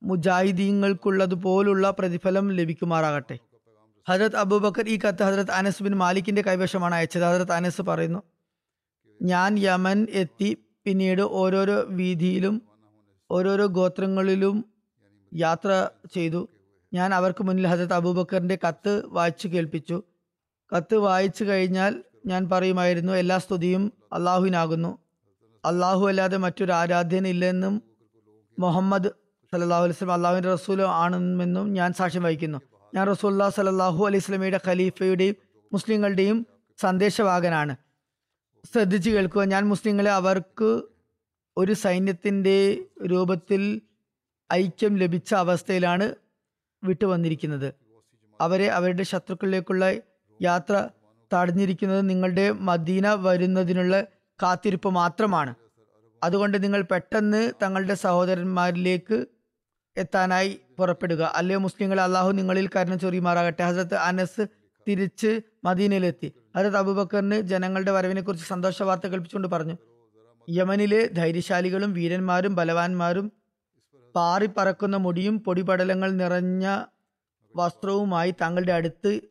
[0.04, 3.40] മുജാഹിദീങ്ങൾക്കുള്ളതുപോലുള്ള പ്രതിഫലം ലഭിക്കുമാറാകട്ടെ.
[4.10, 7.22] ഹജരത് അബൂബക്കർ ഈ കത്ത് ഹജരത് അനസ് ബിൻ മാലിക്കിന്റെ കൈവശമാണ് അയച്ചത്.
[7.22, 8.24] ഹജരത് അനസ് പറയുന്നു
[9.22, 12.62] ഞാൻ യമൻ എത്തി പിന്നീട് ഓരോരോ വീതിയിലും
[13.32, 14.66] ഓരോരോ ഗോത്രങ്ങളിലും
[15.34, 16.48] യാത്ര ചെയ്തു.
[16.94, 20.04] ഞാൻ അവർക്ക് മുന്നിൽ ഹജരത് അബൂബക്കറിന്റെ കത്ത് വായിച്ചു കേൾപ്പിച്ചു.
[20.75, 25.02] കത്ത് വായിച്ചു കഴിഞ്ഞാൽ ഞാൻ പറയുമായിരുന്നു എല്ലാ സ്തുതിയും അള്ളാഹുവിനാകുന്നു.
[25.65, 27.82] അള്ളാഹു അല്ലാതെ മറ്റൊരു ആരാധ്യൻ ഇല്ലെന്നും
[28.60, 29.10] മുഹമ്മദ്
[29.53, 32.62] സല്ലാഹു അലൈഹി സ്വലം അള്ളാഹുവിന്റെ റസൂല ആണെന്നും ഞാൻ സാക്ഷ്യം വഹിക്കുന്നു.
[32.96, 35.36] ഞാൻ റസൂല്ലാ സലാഹു അലൈഹി സ്വലമിയുടെ ഖലീഫയുടെയും
[35.74, 36.48] മുസ്ലിങ്ങളുടെയും
[36.82, 37.75] സന്ദേശവാഹകനാണ്.
[38.74, 40.82] ശ്രദ്ധിച്ചു കേൾക്കുക ഞാൻ മുസ്ലിങ്ങളെ അവർക്ക്
[41.58, 43.82] ഒരു സൈന്യത്തിന്റെ രൂപത്തിൽ
[44.53, 46.15] ഐക്യം ലഭിച്ച അവസ്ഥയിലാണ്
[46.84, 47.74] വിട്ടുവന്നിരിക്കുന്നത്.
[48.41, 49.96] അവരെ അവരുടെ ശത്രുക്കളിലേക്കുള്ള
[50.41, 50.89] യാത്ര
[51.34, 54.05] തടഞ്ഞിരിക്കുന്നത് നിങ്ങളുടെ മദീന വരുന്നതിനുള്ള
[54.43, 55.55] കാത്തിരിപ്പ് മാത്രമാണ്.
[56.23, 59.25] അതുകൊണ്ട് നിങ്ങൾ പെട്ടെന്ന് തങ്ങളുടെ സഹോദരന്മാരിലേക്ക്
[59.97, 61.31] എത്താനായി പുറപ്പെടുക.
[61.35, 63.63] അല്ലേ മുസ്ലിങ്ങൾ അള്ളാഹു നിങ്ങളിൽ കരുണ ചൊറിയുമാറാകട്ടെ.
[63.63, 64.47] ഹസരത്ത് അനസ്
[64.88, 66.33] തിരിച്ച് മദീനയിലെത്തി.
[66.57, 69.77] ഹസരത്ത് അബൂബക്കറിന് ജനങ്ങളുടെ വരവിനെ കുറിച്ച് സന്തോഷ വാർത്ത കൽപ്പിച്ചുകൊണ്ട് പറഞ്ഞു.
[70.50, 73.31] യമനിലെ ധൈര്യശാലികളും വീരന്മാരും ബലവാന്മാരും
[74.15, 76.84] പാറിപ്പറക്കുന്ന മുടിയും പൊടിപടലങ്ങൾ നിറഞ്ഞ
[77.56, 79.21] വസ്ത്രവുമായി തങ്ങളുടെ അടുത്ത്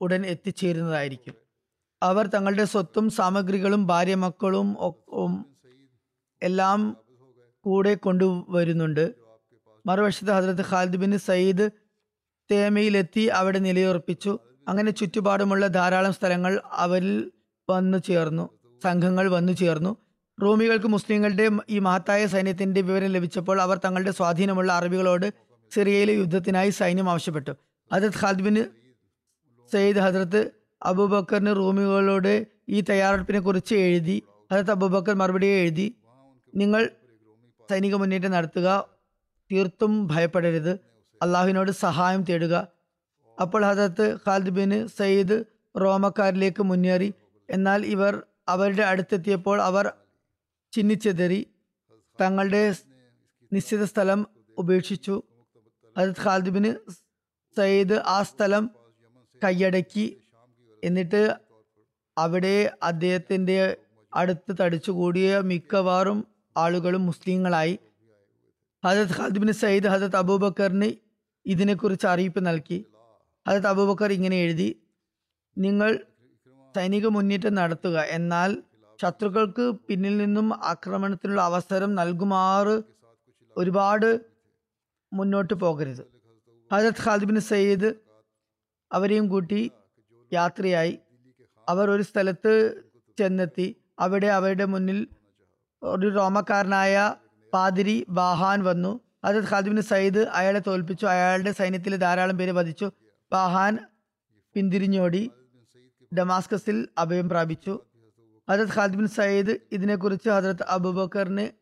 [0.00, 1.49] ഉടൻ എത്തിച്ചേരുന്നതായിരിക്കും.
[2.02, 4.68] അവർ തങ്ങളുടെ സ്വത്തും സാമഗ്രികളും ഭാര്യ മക്കളും
[6.42, 6.96] എല്ലാം
[7.64, 9.14] കൂടെ കൊണ്ടുവരുന്നുണ്ട്.
[9.86, 11.70] മറുവശത്ത് ഹജ്രത് ഖാലിദ് ബിൻ സയ്യിദ്
[12.50, 14.38] തേമയിലെത്തി അവിടെ നിലയുറപ്പിച്ചു.
[14.68, 17.32] അങ്ങനെ ചുറ്റുപാടുമുള്ള ധാരാളം സ്ഥലങ്ങൾ അവരിൽ
[17.70, 18.44] വന്നു ചേർന്നു
[18.84, 19.96] സംഘങ്ങൾ വന്നു ചേർന്നു.
[20.42, 25.26] റോമികൾക്ക് മുസ്ലിങ്ങളുടെ ഈ മഹത്തായ സൈന്യത്തിന്റെ വിവരം ലഭിച്ചപ്പോൾ അവർ തങ്ങളുടെ സ്വാധീനമുള്ള അറബികളോട്
[25.74, 27.52] സിറിയയിലെ യുദ്ധത്തിനായി സൈന്യം ആവശ്യപ്പെട്ടു.
[27.90, 28.56] ഹജരത് ഖാലിദ് ബിൻ
[29.72, 35.94] സയ്യിദ് ഹജരത്ത് അബൂബക്കറിന് റൂമികളോട് ഈ തയ്യാറെടുപ്പിനെ കുറിച്ച് എഴുതി അതത് അബൂബക്കർ മറുപടി എഴുതി
[36.54, 36.90] നിങ്ങൾ
[37.70, 38.88] സൈനിക മുന്നേറ്റം നടത്തുക
[39.52, 40.78] തീർത്തും ഭയപ്പെടരുത്.
[41.22, 42.68] അള്ളാഹുവിനോട് സഹായം തേടുക.
[43.40, 45.44] അപ്പോൾ ഹജരത്ത് ഖാലിദ് ബിൻ സയ്യിദ്
[45.80, 47.14] റോമക്കാരിലേക്ക് മുന്നേറി.
[47.50, 49.92] എന്നാൽ ഇവർ അവരുടെ അടുത്തെത്തിയപ്പോൾ അവർ
[50.72, 51.46] ചിന്നിച്ചെതറി
[52.20, 52.74] തങ്ങളുടെ
[53.52, 54.26] നിശ്ചിത സ്ഥലം
[54.58, 55.22] ഉപേക്ഷിച്ചു.
[55.98, 56.74] ഹജരത് ഖാലിദ് ബിൻ
[57.56, 58.70] സയ്യിദ് ആ സ്ഥലം
[59.44, 60.16] കൈയടക്കി.
[60.84, 61.34] എന്നിട്ട്
[62.18, 63.76] അവിടെ അദ്ദേഹത്തിന്റെ
[64.14, 67.78] അടുത്ത് തടിച്ചുകൂടിയ മിക്കവാറും ആളുകളും മുസ്ലിങ്ങളായി.
[68.84, 70.92] ഹജത് ഖാലിദ് ബിൻ സയ്യിദ് ഹജത് അബൂബക്കറിന്
[71.46, 72.84] ഇതിനെക്കുറിച്ച് അറിയിപ്പ് നൽകി.
[73.48, 74.82] ഹജത് അബൂബക്കർ ഇങ്ങനെ എഴുതി
[75.58, 76.04] നിങ്ങൾ
[76.76, 78.62] സൈനിക മുന്നേറ്റം നടത്തുക എന്നാൽ
[79.02, 82.82] ശത്രുക്കൾക്ക് പിന്നിൽ നിന്നും ആക്രമണത്തിനുള്ള അവസരം നൽകുമാറ്
[83.56, 84.20] ഒരുപാട്
[85.12, 86.04] മുന്നോട്ട് പോകരുത്.
[86.72, 87.90] ഹജത് ഖാലിദ് ബിൻ സയ്യിദ്
[88.92, 89.70] അവരെയും കൂട്ടി
[90.32, 90.98] യാത്രയായി.
[91.68, 92.82] അവർ ഒരു സ്ഥലത്ത്
[93.18, 93.76] ചെന്നെത്തി.
[93.98, 95.08] അവിടെ അവരുടെ മുന്നിൽ
[95.82, 97.14] ഒരു റോമക്കാരനായ
[97.52, 99.00] പാതിരി ബാഹാൻ വന്നു.
[99.24, 101.06] അത് ഖാദിബിന് സയ്യിദ് അയാളെ തോൽപ്പിച്ചു.
[101.06, 102.92] അയാളുടെ സൈന്യത്തിൽ ധാരാളം പേര് വധിച്ചു.
[103.32, 103.78] ബാഹാൻ
[104.54, 105.30] പിന്തിരിഞ്ഞോടി.
[106.18, 107.80] ഡമാസ്കസിൽ അഭയം പ്രാപിച്ചു.
[108.50, 111.52] ഹജരത് ഖാദിബിൻ ബിൻ സയ്യിദ് ഇതിനെക്കുറിച്ച് ഹജരത് അബൂബക്കറിനെ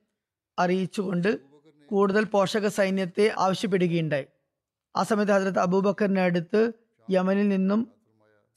[0.59, 1.38] അറിയിച്ചുകൊണ്ട്
[1.90, 4.26] കൂടുതൽ പോഷക സൈന്യത്തെ ആവശ്യപ്പെടുകയുണ്ടായി.
[4.96, 6.72] ആ സമയത്ത് ഹജരത് അബൂബക്കറിനടുത്ത്
[7.11, 7.97] യമനിൽ നിന്നും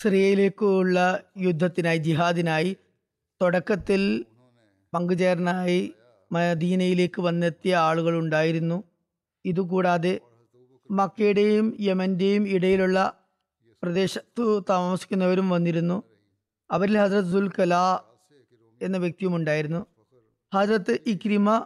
[0.02, 2.78] സിറിയയിലേക്കുള്ള യുദ്ധത്തിനായി ജിഹാദിനായി
[3.42, 4.26] തുടക്കത്തിൽ
[4.94, 5.94] പങ്കുചേരനായി
[6.32, 8.84] മദീനയിലേക്ക് വന്നെത്തിയ ആളുകൾ ഉണ്ടായിരുന്നു.
[9.46, 10.20] ഇതുകൂടാതെ
[10.92, 13.14] മക്കയുടെയും യമന്റെയും ഇടയിലുള്ള
[13.84, 16.04] പ്രദേശത്തു താമസിക്കുന്നവരും വന്നിരുന്നു.
[16.72, 18.00] അവരിൽ ഹജ്രത് ദുൽ കലാ
[18.82, 19.86] എന്ന വ്യക്തിയും ഉണ്ടായിരുന്നു.
[20.54, 21.66] ഹജ്രത്ത് ഇക്രിമ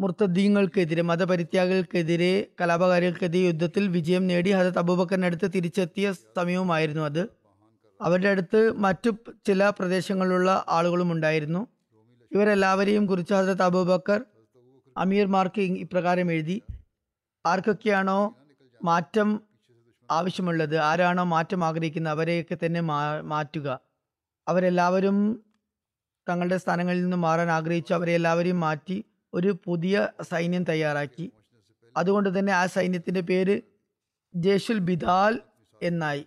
[0.00, 7.37] മുർത്തദ്ദീങ്ങൾക്കെതിരെ മതപരിത്യാഗികൾക്കെതിരെ കലാപകാരികൾക്കെതിരെ യുദ്ധത്തിൽ വിജയം നേടി ഹജത് അബൂബക്കറിനടുത്ത് തിരിച്ചെത്തിയ സമയവുമായിരുന്നു അത്.
[8.00, 9.10] അവരുടെ അടുത്ത് മറ്റു
[9.46, 11.66] ചില പ്രദേശങ്ങളിലുള്ള ആളുകളും ഉണ്ടായിരുന്നു.
[12.32, 14.24] ഇവരെല്ലാവരെയും കുറിച്ച് തബൂബക്കർ അബൂബക്കർ
[14.96, 16.62] അമീർമാർക്ക് ഇപ്രകാരം എഴുതി
[17.46, 18.36] ആർക്കൊക്കെയാണോ
[18.84, 19.40] മാറ്റം
[20.10, 22.80] ആവശ്യമുള്ളത് ആരാണോ മാറ്റം ആഗ്രഹിക്കുന്നത് അവരെയൊക്കെ തന്നെ
[23.22, 23.80] മാറ്റുക.
[24.48, 25.44] അവരെല്ലാവരും
[26.28, 27.94] തങ്ങളുടെ സ്ഥാനങ്ങളിൽ നിന്ന് മാറാൻ ആഗ്രഹിച്ചു.
[27.94, 31.32] അവരെ എല്ലാവരെയും മാറ്റി ഒരു പുതിയ സൈന്യം തയ്യാറാക്കി.
[31.96, 33.60] അതുകൊണ്ട് തന്നെ ആ സൈന്യത്തിന്റെ പേര്
[34.34, 35.38] ജേഷുൽ ബിദാൽ
[35.82, 36.26] എന്നായി.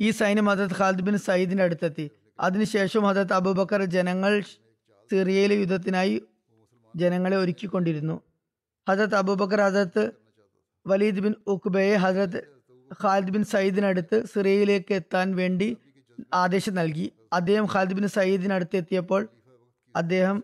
[0.00, 2.10] ഈ സൈന്യം ഹജരത് ഖാലിദ് ബിൻ സയ്യിദിന്റെ അടുത്തെത്തി.
[2.40, 4.40] അതിനുശേഷം ഹജരത് അബൂബക്കർ ജനങ്ങൾ
[5.10, 6.22] സിറിയയിലെ യുദ്ധത്തിനായി
[6.96, 8.20] ജനങ്ങളെ ഒരുക്കിക്കൊണ്ടിരുന്നു.
[8.88, 10.12] ഹജരത് അബൂബക്കർ ഹജരത്ത്
[10.86, 12.40] വലീദ് ബിൻ ഉക്ബയെ ഹജരത്
[13.02, 15.76] ഖാലിദ് ബിൻ സയ്യിദിനടുത്ത് സിറിയയിലേക്ക് എത്താൻ വേണ്ടി
[16.34, 17.12] ആദേശം നൽകി.
[17.32, 19.28] അദ്ദേഹം ഖാലിദ് ബിൻ സയ്യിദിനടുത്ത് എത്തിയപ്പോൾ
[19.96, 20.42] അദ്ദേഹം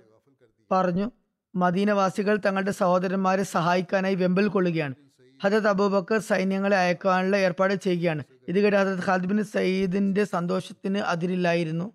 [0.71, 1.11] പറഞ്ഞു
[1.55, 4.95] മദീനവാസികൾ തങ്ങളുടെ സഹോദരന്മാരെ സഹായിക്കാനായി വെമ്പൽ കൊള്ളുകയാണ്.
[5.43, 8.23] ഹജരത് അബൂബക്കർ സൈന്യങ്ങളെ അയക്കാനുള്ള ഏർപ്പാട് ചെയ്യുകയാണ്.
[8.49, 11.93] ഇത് കേട്ട് ഹജത് ബിൻ സയ്യിദിന്റെ സന്തോഷത്തിന് അതിരില്ലായിരുന്നു.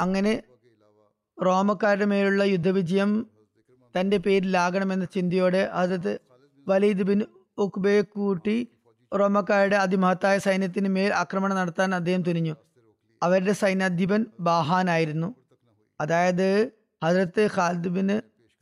[0.00, 0.42] അങ്ങനെ
[1.46, 3.26] റോമക്കാരുടെ മേലുള്ള യുദ്ധവിജയം
[3.94, 6.20] തന്റെ പേരിലാകണമെന്ന ചിന്തയോടെ ഹജത്
[6.68, 7.22] വലീദ് ബിൻ
[7.58, 8.68] ഉക്ബയെ കൂട്ടി
[9.12, 12.54] റോമക്കാരുടെ അതിമഹത്തായ സൈന്യത്തിന് മേൽ ആക്രമണം നടത്താൻ അദ്ദേഹം തുനിഞ്ഞു.
[13.22, 15.34] അവരുടെ സൈന്യാധിപൻ ബാഹാനായിരുന്നു
[16.00, 16.70] അതായത്
[17.04, 18.08] ഹജരത്ത് ഖാലിദ് ബിൻ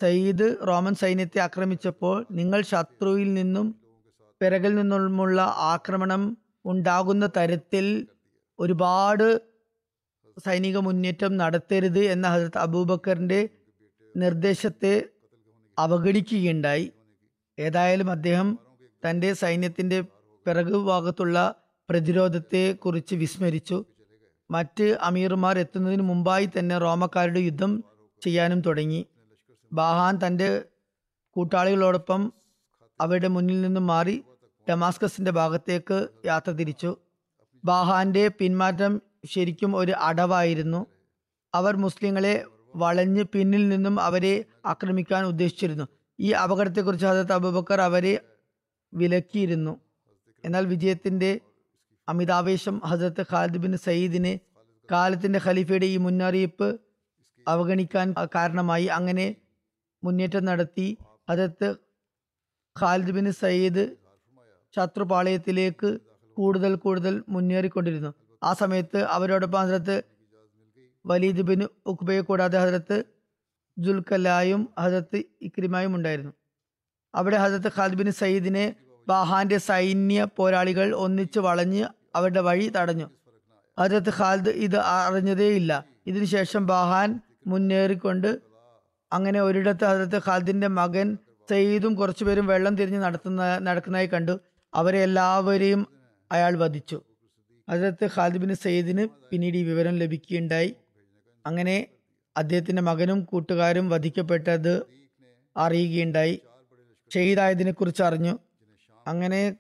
[0.02, 3.66] സയ്യിദ് റോമൻ സൈന്യത്തെ ആക്രമിച്ചപ്പോൾ നിങ്ങൾ ശത്രുവിൽ നിന്നും
[4.40, 8.07] പിറകിൽ നിന്നുമുള്ള ആക്രമണം ഉണ്ടാകുന്ന തരത്തിൽ
[8.59, 9.40] ഒരുപാട്
[10.46, 13.48] സൈനിക മുന്നേറ്റം നടത്തരുത് എന്ന ഹസരത്ത് അബൂബക്കറിന്റെ
[14.16, 15.09] നിർദ്ദേശത്തെ
[15.79, 16.92] അവഗണിക്കുകയുണ്ടായി.
[17.59, 18.59] ഏതായാലും അദ്ദേഹം
[19.11, 20.00] തന്റെ സൈന്യത്തിന്റെ
[20.46, 21.55] പിറകു ഭാഗത്തുള്ള
[21.90, 23.85] പ്രതിരോധത്തെ കുറിച്ച് വിസ്മരിച്ചു.
[24.50, 27.85] മറ്റ് അമീർമാർ എത്തുന്നതിന് മുമ്പായി തന്നെ റോമക്കാരുടെ യുദ്ധം
[28.22, 29.07] ചെയ്യാനും തുടങ്ങി.
[29.72, 30.64] ബാഹാൻ തന്റെ
[31.31, 32.33] കൂട്ടാളികളോടൊപ്പം
[33.00, 34.24] അവരുടെ മുന്നിൽ നിന്നും മാറി
[34.70, 36.96] ഡമാസ്കസിന്റെ ഭാഗത്തേക്ക് യാത്ര തിരിച്ചു.
[37.64, 40.87] ബാഹാന്റെ പിന്മാറ്റം ശരിക്കും ഒരു അടവായിരുന്നു.
[41.54, 42.44] അവർ മുസ്ലിങ്ങളെ
[42.76, 45.88] വളഞ്ഞ് പിന്നിൽ നിന്നും അവരെ ആക്രമിക്കാൻ ഉദ്ദേശിച്ചിരുന്നു.
[46.20, 48.20] ഈ അപകടത്തെക്കുറിച്ച് ഹജരത്ത് അബൂബക്കർ അവരെ
[48.94, 49.80] വിലക്കിയിരുന്നു.
[50.44, 51.40] എന്നാൽ വിജയത്തിന്റെ
[52.09, 54.40] അമിതാവേശം ഹജരത്ത് ഖാലിദ് ബിൻ സയ്യിദിനെ
[54.92, 56.80] കാലത്തിന്റെ ഖലീഫയുടെ ഈ മുന്നറിയിപ്പ്
[57.48, 58.87] അവഗണിക്കാൻ കാരണമായി.
[58.87, 59.37] അങ്ങനെ
[60.04, 60.98] മുന്നേറ്റം നടത്തി
[61.30, 61.74] ഹജരത്ത്
[62.80, 63.85] ഖാലിദ് ബിൻ സയ്യിദ്
[64.76, 65.98] ശത്രുപാളയത്തിലേക്ക്
[66.37, 68.14] കൂടുതൽ കൂടുതൽ മുന്നേറിക്കൊണ്ടിരുന്നു.
[68.42, 70.02] ആ സമയത്ത് അവരോടൊപ്പം ഹസരത്ത്
[71.06, 73.04] വലീദ് ബിൻ ഉഖ്ബയെ കൂടാതെ ഹസരത്ത്
[73.78, 76.33] ജുൽക്കലായും ഹസരത്ത് ഇക്രിമായും ഉണ്ടായിരുന്നു.
[77.14, 78.74] അവിടെ ഹസരത്ത് ഖാദ് ബിൻ സയ്യിദിനെ
[79.09, 83.11] ബാഹാന്റെ സൈന്യ പോരാളികൾ ഒന്നിച്ച് വളഞ്ഞ് അവരുടെ വഴി തടഞ്ഞു.
[83.78, 85.85] ഹജരത്ത് ഖാലിദ് ഇത് അറിഞ്ഞതേയില്ല.
[86.06, 88.40] ഇതിനുശേഷം ബാഹാൻ മുന്നേറിക്കൊണ്ട്
[89.12, 91.18] അങ്ങനെ ഒരിടത്ത് ഹജരത്ത് ഖാലിദിന്റെ മകൻ
[91.50, 94.40] സയ്യിദും കുറച്ചുപേരും വെള്ളം തിരിഞ്ഞ് നടത്തുന്ന നടക്കുന്നതായി കണ്ടു.
[94.74, 95.87] അവരെ എല്ലാവരെയും
[96.33, 97.02] അയാൾ വധിച്ചു.
[97.70, 100.74] ഹജരത്ത് ഖാലിദ് ബിൻ സയ്യിദിന് പിന്നീട് ഈ വിവരം ലഭിക്കുകയുണ്ടായി.
[101.46, 101.87] അങ്ങനെ
[102.37, 104.83] അദ്ദേഹത്തിന്റെ മകനും കൂട്ടുകാരും വധിക്കപ്പെട്ടത്
[105.56, 106.40] അറിയുകയുണ്ടായി.
[107.14, 108.38] ഷഹീദായതിനെ കുറിച്ച് അറിഞ്ഞു.
[109.06, 109.56] അങ്ങനെ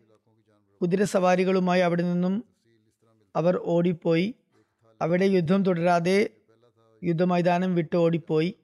[0.80, 2.44] കുതിര സവാരികളുമായി അവിടെ നിന്നും
[3.36, 4.34] അവർ ഓടിപ്പോയി.
[5.02, 6.30] അവിടെ യുദ്ധം തുടരാതെ
[7.04, 8.54] യുദ്ധമൈതാനം വിട്ട് ഓടിപ്പോയി.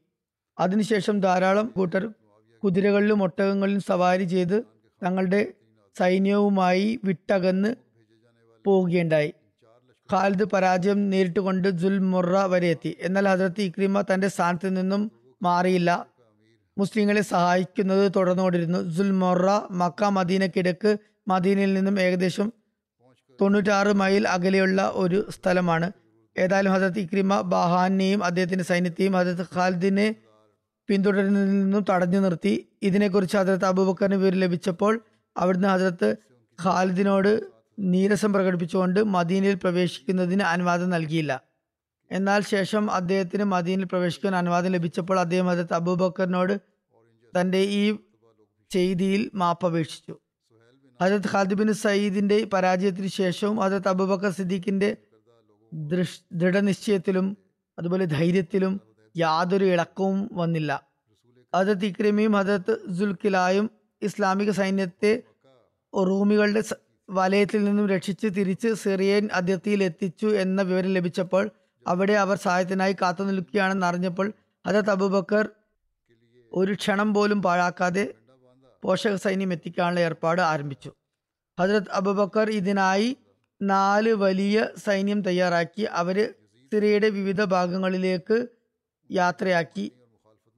[0.59, 2.11] അതിനുശേഷം ധാരാളം കൂട്ടർ
[2.64, 4.64] കുതിരകളിലും ഒട്ടകങ്ങളിലും സവാരി ചെയ്ത്
[5.04, 5.52] തങ്ങളുടെ
[5.98, 7.74] സൈന്യവുമായി വിട്ടകന്ന്
[8.64, 9.32] പോവുകയുണ്ടായി.
[10.12, 12.96] ഖാലിദ് പരാജയം നേരിട്ടുകൊണ്ട് ജുൽ മുറ വരെ എത്തി.
[13.00, 15.11] എന്നാൽ ഹജറത്ത് ഇക്രിമ തന്റെ സ്ഥാനത്ത് നിന്നും
[15.42, 16.06] മാറിയില്ല.
[16.78, 18.78] മുസ്ലിങ്ങളെ സഹായിക്കുന്നത് തുടർന്നുകൊണ്ടിരുന്നു.
[18.82, 20.96] ജുൽ മൊറ മക്ക മദീനക്കിടക്ക്
[21.28, 22.52] മദീനയിൽ നിന്നും ഏകദേശം
[23.40, 25.92] തൊണ്ണൂറ്റാറ് മൈൽ അകലെയുള്ള ഒരു സ്ഥലമാണ്.
[26.38, 30.14] ഏതായാലും ഹജരത്ത് ഇക്രിമ ബഹാനെയും അദ്ദേഹത്തിന്റെ സൈന്യത്തെയും ഹജരത്ത് ഖാലിദിനെ
[30.88, 32.68] പിന്തുടരുന്നതിൽ നിന്നും തടഞ്ഞു നിർത്തി.
[32.82, 35.00] ഇതിനെക്കുറിച്ച് ഹജരത്ത് അബൂബക്കറിന് വിവരം ലഭിച്ചപ്പോൾ
[35.37, 36.16] അവിടുന്ന് ഹജറത്ത്
[36.62, 37.40] ഖാലിദിനോട്
[37.79, 41.42] നീരസം പ്രകടിപ്പിച്ചുകൊണ്ട് മദീനയിൽ പ്രവേശിക്കുന്നതിന് അനുവാദം നൽകിയില്ല.
[42.12, 46.61] എന്നാൽ ശേഷം അദ്ദേഹത്തിന് മദീനയിൽ പ്രവേശിക്കാൻ അനുവാദം ലഭിച്ചപ്പോൾ അദ്ദേഹം ഹജരത്ത് അബൂബക്കറിനോട്
[47.38, 47.96] തന്റെ ഈ
[48.70, 50.18] ചെയ്തിയിൽ മാപ്പപേക്ഷിച്ചു
[51.03, 54.96] ഹജരത് ഖാലിദ് ബിൻ സയ്യിദിന്റെ പരാജയത്തിന് ശേഷവും ഹജരത് അബൂബക്കർ സിദ്ദീഖിന്റെ
[55.72, 57.37] ദൃഷ് ദൃഢനിശ്ചയത്തിലും
[57.79, 58.81] അതുപോലെ ധൈര്യത്തിലും
[59.16, 60.88] യാതൊരു ഇളക്കവും വന്നില്ല.
[61.55, 63.70] ഹജരത്ത് ഇക്രിമിയും ഹജരത്ത് ജുൽക്കിലായും
[64.02, 65.22] ഇസ്ലാമിക സൈന്യത്തെ
[66.06, 66.62] റൂമികളുടെ
[67.11, 71.50] വലയത്തിൽ നിന്നും രക്ഷിച്ച് തിരിച്ച് സിറിയൻ അതിർത്തിയിൽ എത്തിച്ചു എന്ന വിവരം ലഭിച്ചപ്പോൾ
[71.87, 74.32] അവിടെ അവർ സഹായത്തിനായി കാത്തു നിൽക്കുകയാണെന്ന് അറിഞ്ഞപ്പോൾ
[74.66, 75.48] ഹജരത്ത് അബൂബക്കർ
[76.52, 78.14] ഒരു ക്ഷണം പോലും പാഴാക്കാതെ
[78.82, 80.90] പോഷക സൈന്യം എത്തിക്കാനുള്ള ഏർപ്പാട് ആരംഭിച്ചു.
[81.61, 83.16] ഹജരത് അബൂബക്കർ ഇതിനായി
[83.62, 86.35] നാല് വലിയ സൈന്യം തയ്യാറാക്കി അവർ
[86.72, 88.46] സിറിയയുടെ വിവിധ ഭാഗങ്ങളിലേക്ക്
[89.11, 89.92] യാത്രയാക്കി.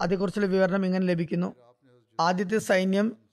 [0.01, 1.55] അതേക്കുറിച്ചുള്ള വിവരണം ഇങ്ങനെ ലഭിക്കുന്നു.
[2.21, 3.28] ആദ്യത്തെ സൈന്യം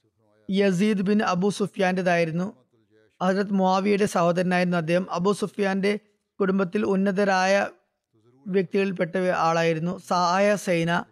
[0.51, 2.53] യസീദ് ബിൻ അബു സുഫിയാന്റെതായിരുന്നു.
[3.23, 5.12] ഹജരത് മുവാവിയുടെ സഹോദരനായിരുന്നു അദ്ദേഹം.
[5.12, 5.99] അബു സുഫിയാന്റെ
[6.39, 7.67] കുടുംബത്തിൽ ഉന്നതരായ
[8.47, 9.99] വ്യക്തികളിൽപ്പെട്ട ആളായിരുന്നു.
[10.08, 11.03] സഹായ സൈന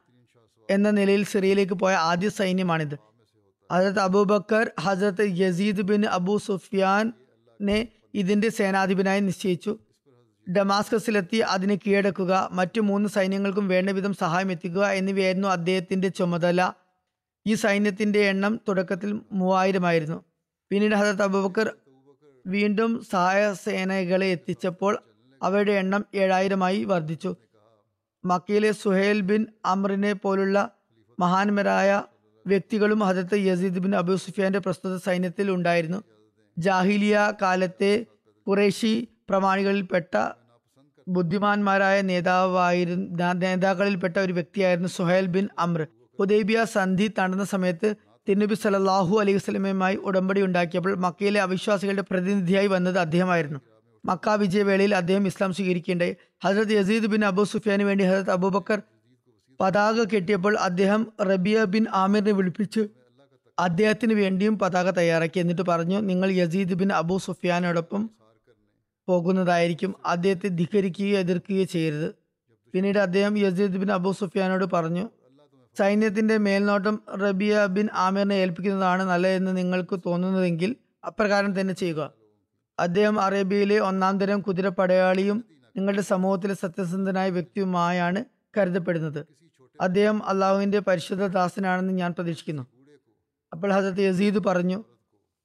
[0.72, 3.00] എന്ന നിലയിൽ സിറിയയിലേക്ക് പോയ ആദ്യ സൈന്യമാണിത്.
[3.72, 9.78] ഹജരത് അബൂബക്കർ ഹജരത് യസീദ് ബിൻ അബു സുഫിയാനെ ഇതിന്റെ സേനാധിപനായി നിശ്ചയിച്ചു.
[10.58, 16.74] ഡമാസ്കസിലെത്തി അതിനെ കീഴടക്കുക മറ്റു മൂന്ന് സൈന്യങ്ങൾക്കും വേണ്ട വിധം സഹായം എത്തിക്കുക എന്നിവയായിരുന്നു അദ്ദേഹത്തിന്റെ ചുമതല.
[17.46, 20.24] ഈ സൈന്യത്തിന്റെ എണ്ണം തുടക്കത്തിൽ മൂവായിരമായിരുന്നു.
[20.72, 21.76] പിന്നീട് ഹജരത് അബൂബക്കർ
[22.48, 24.98] വീണ്ടും സഹായ സേനകളെ എത്തിച്ചപ്പോൾ
[25.44, 27.36] അവയുടെ എണ്ണം ഏഴായിരമായി വർദ്ധിച്ചു.
[28.26, 30.58] മക്കയിലെ സുഹേൽ ബിൻ അമറിനെ പോലുള്ള
[31.20, 32.04] മഹാന്മാരായ
[32.48, 36.04] വ്യക്തികളും ഹജരത്ത് യസീദ് ബിൻ അബു സുഫിയാന്റെ പ്രസ്തുത സൈന്യത്തിൽ ഉണ്ടായിരുന്നു.
[36.58, 38.06] ജാഹിലിയ കാലത്തെ
[38.48, 40.16] കുറേശി പ്രമാണികളിൽപ്പെട്ട
[41.08, 45.86] ബുദ്ധിമാന്മാരായ നേതാവായിരുന്ന നേതാക്കളിൽപ്പെട്ട ഒരു വ്യക്തിയായിരുന്നു സുഹേൽ ബിൻ അമ്ര.
[46.20, 47.96] ഹുദൈബിയ സന്ധി നടന്ന സമയത്ത്
[48.28, 53.60] തിരുനബി സലല്ലാഹു അലൈഹി വസ്ലമയുമായി ഉടമ്പടി ഉണ്ടാക്കിയപ്പോൾ മക്കയിലെ അവിശ്വാസികളുടെ പ്രതിനിധിയായി വന്നത് അദ്ദേഹമായിരുന്നു.
[54.06, 58.82] മക്ക വിജയവേളയിൽ അദ്ദേഹം ഇസ്ലാം സ്വീകരിക്കേണ്ടായി ഹസരത് യസീദ് ബിൻ അബു സുഫിയാന് വേണ്ടി ഹസരത് അബൂബക്കർ
[59.62, 62.84] പതാക കെട്ടിയപ്പോൾ അദ്ദേഹം റബിയ ബിൻ ആമിറിനെ വിളിപ്പിച്ച്
[63.60, 68.10] അദ്ദേഹത്തിന് വേണ്ടിയും പതാക തയ്യാറാക്കി എന്നിട്ട് പറഞ്ഞു നിങ്ങൾ യസീദ് ബിൻ അബു സുഫിയാനോടൊപ്പം
[69.08, 69.96] പോകുന്നതായിരിക്കും.
[70.06, 72.10] അദ്ദേഹത്തെ ധിക്കരിക്കുകയോ എതിർക്കുകയോ ചെയ്യരുത്.
[72.74, 75.10] പിന്നീട് അദ്ദേഹം യസീദ് ബിൻ അബു സുഫിയാനോട് പറഞ്ഞു
[75.78, 80.76] സൈന്യത്തിന്റെ മേൽനോട്ടം റബിയ ബിൻ ആമിറിനെ ഏൽപ്പിക്കുന്നതാണ് നല്ലതെന്ന് നിങ്ങൾക്ക് തോന്നുന്നതെങ്കിൽ
[81.08, 82.14] അപ്രകാരം തന്നെ ചെയ്യുക.
[82.80, 85.46] അദ്ദേഹം അറേബ്യയിലെ ഒന്നാം തരം കുതിരപ്പടയാളിയും
[85.78, 88.26] നിങ്ങളുടെ സമൂഹത്തിലെ സത്യസന്ധനായ വ്യക്തിയുമായാണ്
[88.58, 89.26] കരുതപ്പെടുന്നത്.
[89.82, 92.64] അദ്ദേഹം അള്ളാഹുവിന്റെ പരിശുദ്ധ ദാസനാണെന്ന് ഞാൻ പ്രതീക്ഷിക്കുന്നു.
[93.52, 94.84] അപ്പോൾ ഹസരത്ത് യസീദ് പറഞ്ഞു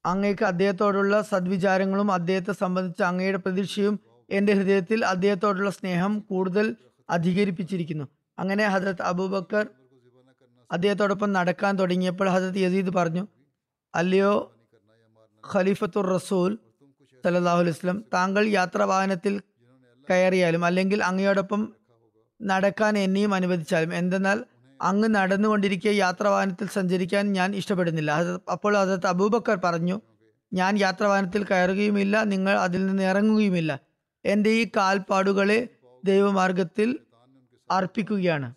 [0.07, 6.77] അങ്ങേക്ക് അദ്ദേഹത്തോടുള്ള സദ്വിചാരങ്ങളും അദ്ദേഹത്തെ സംബന്ധിച്ച അങ്ങയുടെ പ്രതീക്ഷയും എന്റെ ഹൃദയത്തിൽ അദ്ദേഹത്തോടുള്ള സ്നേഹം കൂടുതൽ
[7.11, 8.05] അധികരിപ്പിച്ചിരിക്കുന്നു.
[8.39, 9.67] അങ്ങനെ ഹജരത് അബൂബക്കർ
[10.71, 13.25] അദ്ദേഹത്തോടൊപ്പം നടക്കാൻ തുടങ്ങിയപ്പോൾ ഹസരത് യസീദ് പറഞ്ഞു
[13.95, 14.33] അല്ലയോ
[15.45, 16.51] ഖലീഫത്തുർ റസൂൽ
[17.25, 19.35] സല്ലല്ലാഹു അലൈഹി വസല്ലം താങ്കൾ യാത്രാവാഹനത്തിൽ
[20.09, 21.63] കയറിയാലും അല്ലെങ്കിൽ അങ്ങയോടൊപ്പം
[22.41, 24.39] നടക്കാൻ എന്നെയും അനുവദിച്ചാലും എന്തെന്നാൽ
[24.81, 28.13] അങ്ങ് നടന്നുകൊണ്ടിരിക്കെ യാത്രാവാഹനത്തിൽ സഞ്ചരിക്കാൻ ഞാൻ ഇഷ്ടപ്പെടുന്നില്ല.
[28.55, 29.97] അപ്പോൾ ഹസരത്ത് അബൂബക്കർ പറഞ്ഞു
[30.53, 33.73] ഞാൻ യാത്രാവാഹനത്തിൽ കയറുകയുമില്ല നിങ്ങൾ അതിൽ നിന്ന് ഇറങ്ങുകയുമില്ല.
[34.25, 35.59] എന്റെ ഈ കാൽപ്പാടുകളെ
[36.05, 36.89] ദൈവമാർഗത്തിൽ
[37.71, 38.49] അർപ്പിക്കുകയാണ്.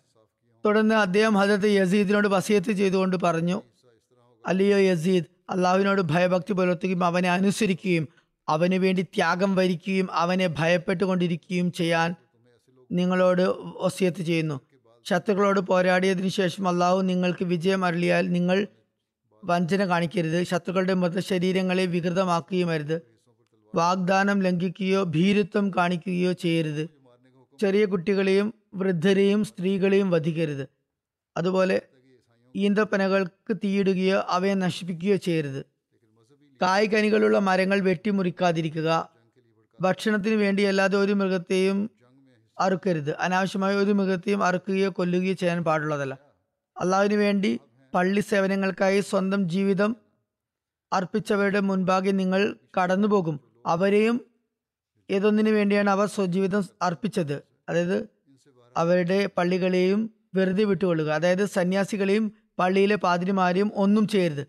[0.64, 3.62] തുടർന്ന് അദ്ദേഹം ഹജരത്ത് യസീദിനോട് വസീയത്ത് ചെയ്തുകൊണ്ട് പറഞ്ഞു
[4.46, 8.08] അലിയോ യസീദ് അള്ളാഹുവിനോട് ഭയഭക്തി പുലർത്തുകയും അവനെ അനുസരിക്കുകയും
[8.48, 12.14] അവന് വേണ്ടി ത്യാഗം വരിക്കുകയും അവനെ ഭയപ്പെട്ടുകൊണ്ടിരിക്കുകയും ചെയ്യാൻ
[12.92, 13.42] നിങ്ങളോട്
[13.82, 14.60] വസിയത്ത് ചെയ്യുന്നു.
[15.04, 18.66] ശത്രുക്കളോട് പോരാടിയതിനു ശേഷം അള്ളാഹു നിങ്ങൾക്ക് വിജയം അരളിയാൽ നിങ്ങൾ
[19.44, 20.42] വഞ്ചന കാണിക്കരുത്.
[20.42, 23.02] ശത്രുക്കളുടെ മൃതശരീരങ്ങളെ വികൃതമാക്കുകയും അരുത്
[23.74, 26.88] വാഗ്ദാനം ലംഘിക്കുകയോ ഭീരുത്വം കാണിക്കുകയോ ചെയ്യരുത്.
[27.60, 30.68] ചെറിയ കുട്ടികളെയും വൃദ്ധരെയും സ്ത്രീകളെയും വധിക്കരുത്.
[31.36, 31.82] അതുപോലെ
[32.56, 35.64] ഈന്തപ്പനകൾക്ക് തീയിടുകയോ അവയെ നശിപ്പിക്കുകയോ ചെയ്യരുത്.
[36.62, 39.08] കായ്കനികളുള്ള മരങ്ങൾ വെട്ടിമുറിക്കാതിരിക്കുക.
[39.80, 41.90] ഭക്ഷണത്തിന് വേണ്ടി അല്ലാതെ ഒരു മൃഗത്തെയും
[42.60, 43.16] അറുക്കരുത്.
[43.16, 46.18] അനാവശ്യമായ ഒരു മൃഗത്തെയും അറുക്കുകയോ കൊല്ലുകയോ ചെയ്യാൻ പാടുള്ളതല്ല.
[46.80, 47.60] അള്ളാഹുവിന് വേണ്ടി
[47.94, 49.96] പള്ളി സേവനങ്ങൾക്കായി സ്വന്തം ജീവിതം
[50.92, 53.40] അർപ്പിച്ചവരുടെ മുൻപാകെ നിങ്ങൾ കടന്നുപോകും.
[53.66, 54.20] അവരെയും
[55.10, 57.42] ഏതൊന്നിനു വേണ്ടിയാണ് അവർ സ്വജീവിതം അർപ്പിച്ചത്?
[57.68, 58.11] അതായത്
[58.76, 61.08] അവരുടെ പള്ളികളെയും വെറുതെ വിട്ടുകൊള്ളുക.
[61.08, 64.46] അതായത് സന്യാസികളെയും പള്ളിയിലെ പാതിരിമാരെയും ഒന്നും ചെയ്യരുത്.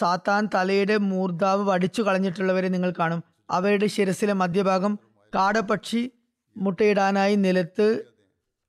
[0.00, 3.22] സാത്താൻ തലയുടെ മൂർധാവ് വടിച്ചു കളഞ്ഞിട്ടുള്ളവരെ നിങ്ങൾ കാണും.
[3.50, 4.98] അവരുടെ ശിരസിലെ മധ്യഭാഗം
[5.34, 6.10] കാടപക്ഷി
[6.56, 8.02] മുട്ടയിടാനായി നിലത്ത്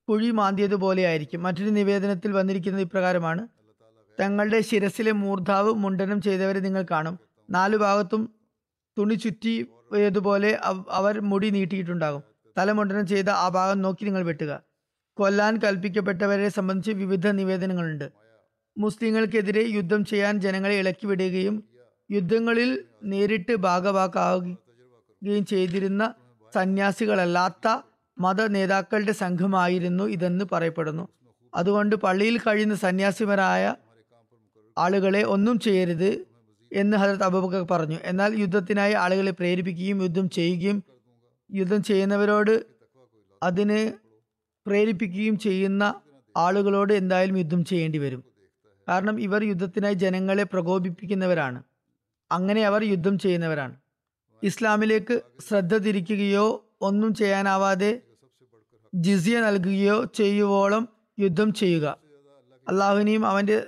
[0.08, 3.48] കുഴി മാന്തിയതുപോലെയായിരിക്കും മറ്റൊരു നിവേദനത്തിൽ വന്നിരിക്കുന്നത് ഇപ്രകാരമാണ്.
[4.20, 7.18] തങ്ങളുടെ ശിരസിലെ മൂർധാവ് മുണ്ടനം ചെയ്തവരെ നിങ്ങൾ കാണും.
[7.50, 8.34] നാലു ഭാഗത്തും
[8.98, 12.22] തുണി ചുറ്റിയതുപോലെ അവർ മുടി നീട്ടിയിട്ടുണ്ടാകും.
[12.58, 14.73] തലമുണ്ടനം ചെയ്ത ആ ഭാഗം നോക്കി നിങ്ങൾ വെട്ടുക.
[15.18, 18.06] കൊല്ലാൻ കൽപ്പിക്കപ്പെട്ടവരെ സംബന്ധിച്ച് വിവിധ നിവേദനങ്ങളുണ്ട്.
[18.78, 21.64] മുസ്ലിങ്ങൾക്കെതിരെ യുദ്ധം ചെയ്യാൻ ജനങ്ങളെ ഇളക്കി വിടുകയും
[22.10, 26.14] യുദ്ധങ്ങളിൽ നേരിട്ട് ഭാഗവാക്കാവുകയും ചെയ്തിരുന്ന
[26.54, 27.68] സന്യാസികളല്ലാത്ത
[28.18, 31.08] മത നേതാക്കളുടെ സംഘമായിരുന്നു ഇതെന്ന് പറയപ്പെടുന്നു.
[31.54, 33.74] അതുകൊണ്ട് പള്ളിയിൽ കഴിയുന്ന സന്യാസിമാരായ
[34.78, 36.10] ആളുകളെ ഒന്നും ചെയ്യരുത്
[36.72, 37.98] എന്ന് ഹജരത് അബൂബക്കർ പറഞ്ഞു.
[38.02, 40.82] എന്നാൽ യുദ്ധത്തിനായി ആളുകളെ പ്രേരിപ്പിക്കുകയും യുദ്ധം ചെയ്യുകയും
[41.50, 42.64] യുദ്ധം ചെയ്യുന്നവരോട്
[43.42, 43.80] അതിന്
[44.66, 46.00] പ്രേരിപ്പിക്കുകയും ചെയ്യുന്ന
[46.36, 48.24] ആളുകളോട് എന്തായാലും യുദ്ധം ചെയ്യേണ്ടി വരും.
[48.88, 51.62] കാരണം ഇവർ യുദ്ധത്തിനായി ജനങ്ങളെ പ്രകോപിപ്പിക്കുന്നവരാണ്.
[52.30, 53.76] അങ്ങനെ അവർ യുദ്ധം ചെയ്യുന്നവരാണ്.
[54.42, 58.00] ഇസ്ലാമിലേക്ക് ശ്രദ്ധ തിരിക്കുകയോ ഒന്നും ചെയ്യാനാവാതെ
[58.94, 61.98] ജിസിയ നൽകുകയോ ചെയ്യുവോളം യുദ്ധം ചെയ്യുക.
[62.68, 63.66] അള്ളാഹുവിനെയും അവന്റെ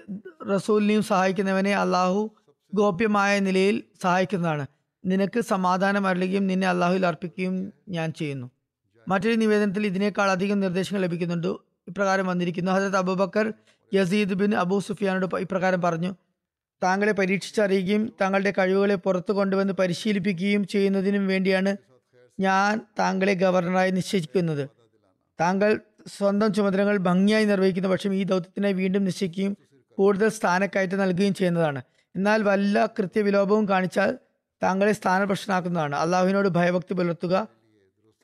[0.55, 2.31] റസൂലിനെയും സഹായിക്കുന്നവനെ അള്ളാഹു
[2.75, 4.67] ഗോപ്യമായ നിലയിൽ സഹായിക്കുന്നതാണ്.
[5.05, 8.51] നിനക്ക് സമാധാനം അരുളുകയും നിന്നെ അള്ളാഹുവിൽ അർപ്പിക്കുകയും ഞാൻ ചെയ്യുന്നു.
[9.09, 11.47] മറ്റൊരു നിവേദനത്തിൽ ഇതിനേക്കാൾ അധികം നിർദ്ദേശങ്ങൾ ലഭിക്കുന്നുണ്ട്.
[11.88, 12.73] ഇപ്രകാരം വന്നിരിക്കുന്നു.
[12.73, 13.53] Hazrat Abu Bakr
[13.95, 16.14] Yazid bin Abu സുഫിയാനോട് ഇപ്രകാരം പറഞ്ഞു.
[16.83, 21.77] താങ്കളെ പരീക്ഷിച്ചറിയുകയും താങ്കളുടെ കഴിവുകളെ പുറത്തു കൊണ്ടുവന്ന് പരിശീലിപ്പിക്കുകയും ചെയ്യുന്നതിനും വേണ്ടിയാണ്
[22.40, 24.69] ഞാൻ താങ്കളെ ഗവർണറായി നിശ്ചയിക്കുന്നത്.
[25.40, 25.81] താങ്കൾ
[26.19, 29.57] സ്വന്തം ചുമതലകൾ ഭംഗിയായി നിർവഹിക്കുന്ന പക്ഷം ഈ ദൗത്യത്തിനെ വീണ്ടും നിശ്ചയിക്കുകയും
[29.99, 31.83] കൂടുതൽ സ്ഥാനക്കയറ്റം നൽകുകയും ചെയ്യുന്നതാണ്.
[32.16, 34.19] എന്നാൽ വല്ല കൃത്യവിലോപവും കാണിച്ചാൽ
[34.62, 37.56] താങ്കളെ സ്ഥാനപ്രശ്നമാക്കുന്നതാണ് അള്ളാഹുവിനോട് ഭയഭക്തി പുലർത്തുക.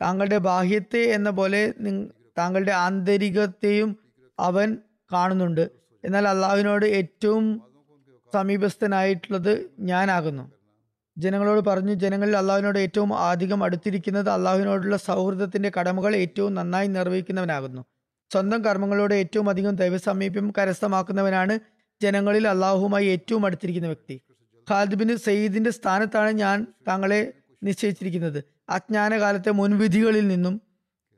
[0.03, 1.61] താങ്കളുടെ ബാഹ്യത്തെ എന്ന പോലെ
[2.38, 3.91] താങ്കളുടെ ആന്തരികത്തെയും
[4.38, 4.79] അവൻ
[5.12, 5.71] കാണുന്നുണ്ട്.
[6.05, 7.45] എന്നാൽ അള്ളാഹുവിനോട് ഏറ്റവും
[8.35, 10.51] സമീപസ്ഥനായിട്ടുള്ളത് ഞാനാകുന്നു.
[11.19, 17.83] ജനങ്ങളോട് പറഞ്ഞു ജനങ്ങളിൽ അള്ളാഹുവിനോട് ഏറ്റവും അധികം അടുത്തിരിക്കുന്നത് അള്ളാഹുവിനോടുള്ള സൗഹൃദത്തിന്റെ കടമകൾ ഏറ്റവും നന്നായി നിർവഹിക്കുന്നവനാകുന്നു.
[18.31, 21.59] സ്വന്തം കർമ്മങ്ങളോട് ഏറ്റവും അധികം ദൈവസമീപ്യം കരസ്ഥമാക്കുന്നവനാണ്
[22.03, 24.21] ജനങ്ങളിൽ അള്ളാഹുവുമായി ഏറ്റവും അടുത്തിരിക്കുന്ന വ്യക്തി.
[24.71, 28.45] ഖാലിദ് ബിൻ സയ്യിദിന്റെ സ്ഥാനത്താണ് ഞാൻ താങ്കളെ നിശ്ചയിച്ചിരിക്കുന്നത്.
[28.73, 30.61] അജ്ഞാനകാലത്തെ മുൻവിധികളിൽ നിന്നും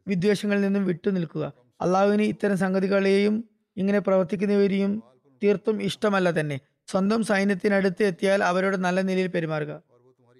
[0.08, 1.52] വിദ്വേഷങ്ങളിൽ നിന്നും വിട്ടു നിൽക്കുക.
[1.80, 3.44] അള്ളാഹുവിന് ഇത്തരം സംഗതികളെയും
[3.76, 5.02] ഇങ്ങനെ പ്രവർത്തിക്കുന്നവരെയും
[5.42, 6.60] തീർത്തും ഇഷ്ടമല്ല തന്നെ.
[6.86, 9.82] സ്വന്തം സൈന്യത്തിനടുത്ത് എത്തിയാൽ അവരോട് നല്ല നിലയിൽ പെരുമാറുക.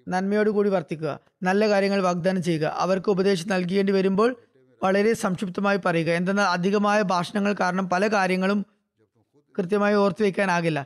[0.07, 1.19] നന്മയോടുകൂടി വർത്തിക്കുക.
[1.43, 2.65] നല്ല കാര്യങ്ങൾ വാഗ്ദാനം ചെയ്യുക.
[2.77, 4.35] അവർക്ക് ഉപദേശം നൽകേണ്ടി വരുമ്പോൾ
[4.83, 6.09] വളരെ സംക്ഷിപ്തമായി പറയുക.
[6.09, 8.65] എന്തെന്നാൽ അധികമായ ഭാഷണങ്ങൾ കാരണം പല കാര്യങ്ങളും
[9.57, 10.85] കൃത്യമായി ഓർത്തു വയ്ക്കാനാകില്ല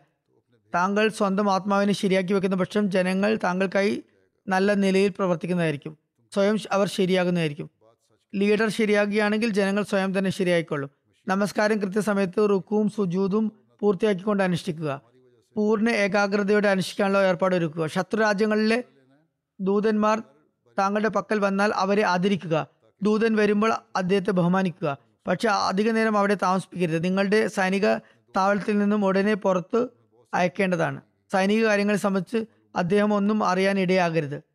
[0.76, 4.04] താങ്കൾ സ്വന്തം ആത്മാവിനെ ശരിയാക്കി വെക്കുന്ന പക്ഷം ജനങ്ങൾ താങ്കൾക്കായി
[4.48, 6.09] നല്ല നിലയിൽ പ്രവർത്തിക്കുന്നതായിരിക്കും.
[6.34, 7.70] സ്വയം അവർ ശരിയാകുന്നതായിരിക്കും.
[8.36, 10.90] ലീഡർ ശരിയാകുകയാണെങ്കിൽ ജനങ്ങൾ സ്വയം തന്നെ ശരിയായിക്കൊള്ളും.
[11.28, 15.02] നമസ്കാരം കൃത്യസമയത്ത് റുക്കുവും സുജൂതും പൂർത്തിയാക്കിക്കൊണ്ട് അനുഷ്ഠിക്കുക.
[15.56, 17.88] പൂർണ ഏകാഗ്രതയോടെ അനുഷ്ഠിക്കാനുള്ള ഏർപ്പാട് ഒരുക്കുക.
[17.88, 18.84] ശത്രു രാജ്യങ്ങളിലെ
[19.60, 20.24] ദൂതന്മാർ
[20.80, 22.68] താങ്കളുടെ പക്കൽ വന്നാൽ അവരെ ആദരിക്കുക.
[23.04, 24.98] ദൂതൻ വരുമ്പോൾ അദ്ദേഹത്തെ ബഹുമാനിക്കുക.
[25.28, 27.04] പക്ഷെ അധിക നേരം അവിടെ താമസിപ്പിക്കരുത്.
[27.04, 27.98] നിങ്ങളുടെ സൈനിക
[28.36, 29.88] താവളത്തിൽ നിന്നും ഉടനെ പുറത്ത്
[30.34, 31.02] അയക്കേണ്ടതാണ്.
[31.32, 34.49] സൈനിക കാര്യങ്ങളെ സംബന്ധിച്ച് അദ്ദേഹം ഒന്നും അറിയാൻ ഇടയാകരുത്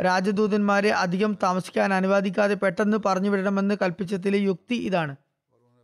[0.00, 5.16] രാജദൂതന്മാരെ അധികം താമസിക്കാൻ അനുവാദിക്കാതെ പെട്ടെന്ന് പറഞ്ഞു വിടണമെന്ന് കൽപ്പിച്ചതിലെ യുക്തി ഇതാണ്.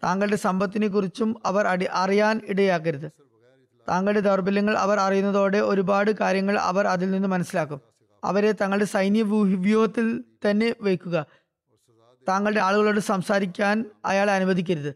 [0.05, 3.11] താങ്കളുടെ സമ്പത്തിനെ കുറിച്ചും അവർ അടി അറിയാൻ ഇടയാക്കരുത്.
[3.88, 7.81] താങ്കളുടെ ദൗർബല്യങ്ങൾ അവർ അറിയുന്നതോടെ ഒരുപാട് കാര്യങ്ങൾ അവർ അതിൽ നിന്ന് മനസ്സിലാക്കും.
[8.25, 11.27] അവരെ തങ്ങളുടെ സൈന്യ വ്യൂഹത്തിൽ തന്നെ വയ്ക്കുക.
[12.29, 14.94] താങ്കളുടെ ആളുകളോട് സംസാരിക്കാൻ അയാൾ അനുവദിക്കരുത്.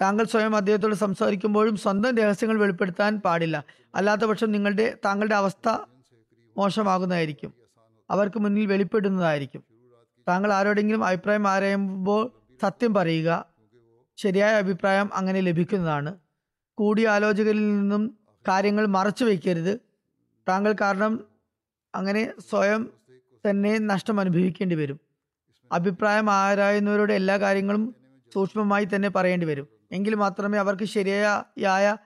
[0.00, 3.64] താങ്കൾ സ്വയം അദ്ദേഹത്തോട് സംസാരിക്കുമ്പോഴും സ്വന്തം രഹസ്യങ്ങൾ വെളിപ്പെടുത്താൻ പാടില്ല.
[3.94, 5.76] അല്ലാത്തപക്ഷം നിങ്ങളുടെ താങ്കളുടെ അവസ്ഥ
[6.56, 7.67] മോശമാകുന്നതായിരിക്കും.
[8.10, 9.64] അവർക്ക് മുന്നിൽ വെളിപ്പെടുന്നതായിരിക്കും.
[10.28, 12.30] താങ്കൾ ആരോടെങ്കിലും അഭിപ്രായം ആരായുമ്പോൾ
[12.62, 13.46] സത്യം പറയുക
[14.16, 16.14] ശരിയായ അഭിപ്രായം അങ്ങനെ ലഭിക്കുന്നതാണ്.
[16.74, 18.18] കൂടിയാലോചകരിൽ നിന്നും
[18.48, 19.80] കാര്യങ്ങൾ മറച്ചു വയ്ക്കരുത്.
[20.48, 21.24] താങ്കൾ കാരണം
[21.94, 22.90] അങ്ങനെ സ്വയം
[23.50, 25.00] തന്നെ നഷ്ടം അനുഭവിക്കേണ്ടി വരും.
[25.72, 27.94] അഭിപ്രായം ആരായുന്നവരുടെ എല്ലാ കാര്യങ്ങളും
[28.34, 29.68] സൂക്ഷ്മമായി തന്നെ പറയേണ്ടി വരും.
[29.92, 31.96] എങ്കിൽ മാത്രമേ അവർക്ക് ശരിയായ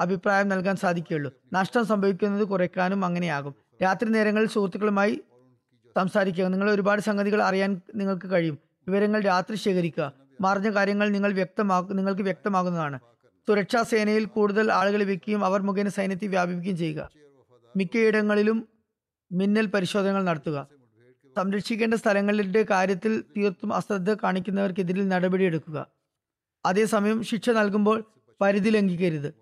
[0.00, 1.32] അഭിപ്രായം നൽകാൻ സാധിക്കുകയുള്ളൂ.
[1.52, 3.54] നഷ്ടം സംഭവിക്കുന്നത് കുറയ്ക്കാനും അങ്ങനെയാകും.
[3.82, 5.20] രാത്രി നേരങ്ങളിൽ സുഹൃത്തുക്കളുമായി
[5.96, 6.44] സംസാരിക്കുക.
[6.44, 8.58] നിങ്ങൾ ഒരുപാട് സംഗതികൾ അറിയാൻ നിങ്ങൾക്ക് കഴിയും.
[8.88, 10.12] വിവരങ്ങൾ രാത്രി ശേഖരിക്കുക.
[10.40, 12.98] മറിഞ്ഞ കാര്യങ്ങൾ നിങ്ങൾ വ്യക്തമാക്കും നിങ്ങൾക്ക് വ്യക്തമാകുന്നതാണ്.
[13.48, 17.10] സുരക്ഷാ സേനയിൽ കൂടുതൽ ആളുകളെ വെക്കുകയും അവർ മുഖേന സൈന്യത്തെ വ്യാപിപ്പിക്കുകയും ചെയ്യുക.
[17.76, 18.68] മിക്കയിടങ്ങളിലും
[19.32, 20.68] മിന്നൽ പരിശോധനകൾ നടത്തുക.
[21.36, 25.86] സംരക്ഷിക്കേണ്ട സ്ഥലങ്ങളുടെ കാര്യത്തിൽ തീർത്തും അശ്രദ്ധ കാണിക്കുന്നവർക്കെതിരിൽ നടപടിയെടുക്കുക
[26.66, 28.04] അതേസമയം ശിക്ഷ നൽകുമ്പോൾ
[28.40, 29.34] പരിധി ലംഘിക്കരുത്.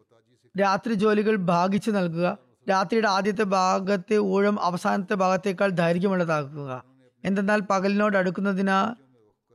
[0.61, 2.50] രാത്രി ജോലികൾ ഭാഗിച്ചു നൽകുക.
[2.69, 6.85] രാത്രിയുടെ ആദ്യത്തെ ഭാഗത്തെ ഊഴം അവസാനത്തെ ഭാഗത്തേക്കാൾ ദൈർഘ്യമുള്ളതാക്കുക.
[7.25, 8.95] എന്തെന്നാൽ പകലിനോട് അടുക്കുന്നതിനാ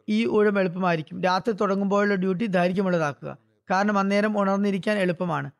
[0.09, 1.21] ഈ ഊഴം എളുപ്പമായിരിക്കും.
[1.21, 3.37] രാത്രി തുടങ്ങുമ്പോഴുള്ള ഡ്യൂട്ടി ദൈർഘ്യമുള്ളതാക്കുക.
[3.71, 5.51] കാരണം അന്നേരം ഉണർന്നിരിക്കാൻ എളുപ്പമാണ്.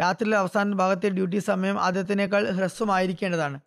[0.00, 3.60] രാത്രിയിലെ അവസാന ഭാഗത്തെ ഡ്യൂട്ടി സമയം ആദ്യത്തിനേക്കാൾ ഹ്രസ്വമായിരിക്കേണ്ടതാണ്.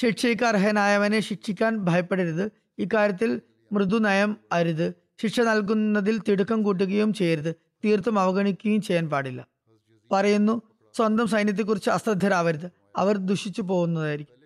[0.00, 2.52] ശിക്ഷയ്ക്ക് അർഹനായവനെ ശിക്ഷിക്കാൻ ഭയപ്പെടരുത്.
[2.78, 3.40] ഇക്കാര്യത്തിൽ
[3.72, 4.94] മൃദുനയം അരുത്.
[5.22, 7.54] ശിക്ഷ നൽകുന്നതിൽ തിടുക്കം കൂട്ടുകയും ചെയ്യരുത്.
[7.84, 9.46] തീർത്തും അവഗണിക്കുകയും ചെയ്യാൻ പാടില്ല.
[10.12, 10.62] പറയുന്നു
[10.96, 12.70] സ്വന്തം സൈന്യത്തെക്കുറിച്ച് അശ്രദ്ധരാവരുത്.
[12.96, 14.36] അവർ ദുഷിച്ചു പോകുന്നതായിരിക്കും.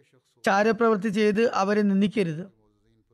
[0.45, 2.47] ചാരപ്രവൃത്തി ചെയ്ത് അവരെ നിന്ദിക്കരുത്.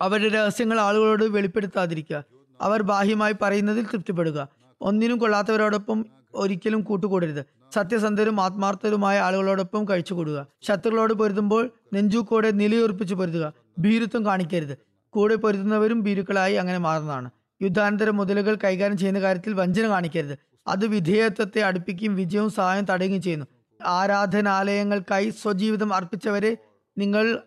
[0.03, 2.25] അവരുടെ രഹസ്യങ്ങൾ ആളുകളോട് വെളിപ്പെടുത്താതിരിക്കുക.
[2.61, 4.49] അവർ ബാഹ്യമായി പറയുന്നതിൽ തൃപ്തിപ്പെടുക.
[4.81, 7.45] ഒന്നിനും കൊള്ളാത്തവരോടൊപ്പം ഒരിക്കലും കൂട്ടുകൂടരുത്.
[7.75, 10.47] സത്യസന്ധരും ആത്മാർത്ഥരുമായ ആളുകളോടൊപ്പം കഴിച്ചുകൂടുക.
[10.63, 13.53] ശത്രുക്കളോട് പൊരുതുമ്പോൾ നെഞ്ചൂക്കോടെ നിലയുറപ്പിച്ച് പൊരുതുക.
[13.79, 14.79] ഭീരുത്വം കാണിക്കരുത്.
[15.11, 17.31] കൂടെ പൊരുതുന്നവരും ഭീരുക്കളായി അങ്ങനെ മാറുന്നതാണ്.
[17.63, 20.54] യുദ്ധാനന്തര മുതലുകൾ കൈകാര്യം ചെയ്യുന്ന കാര്യത്തിൽ വഞ്ചന കാണിക്കരുത്.
[20.67, 23.47] അത് വിധേയത്വത്തെ അടുപ്പിക്കുകയും വിജയവും സഹായം തടയുകയും ചെയ്യുന്നു.
[23.87, 26.57] ആരാധനാലയങ്ങൾക്കായി സ്വജീവിതം അർപ്പിച്ചവരെ
[26.99, 27.39] നിങ്ങൾ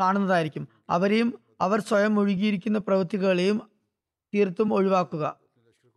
[0.00, 0.68] കാണുന്നതായിരിക്കും.
[0.90, 3.62] അവരെയും അവർ സ്വയം ഒഴുകിയിരിക്കുന്ന പ്രവൃത്തികളെയും
[4.34, 5.36] തീർത്തും ഒഴിവാക്കുക.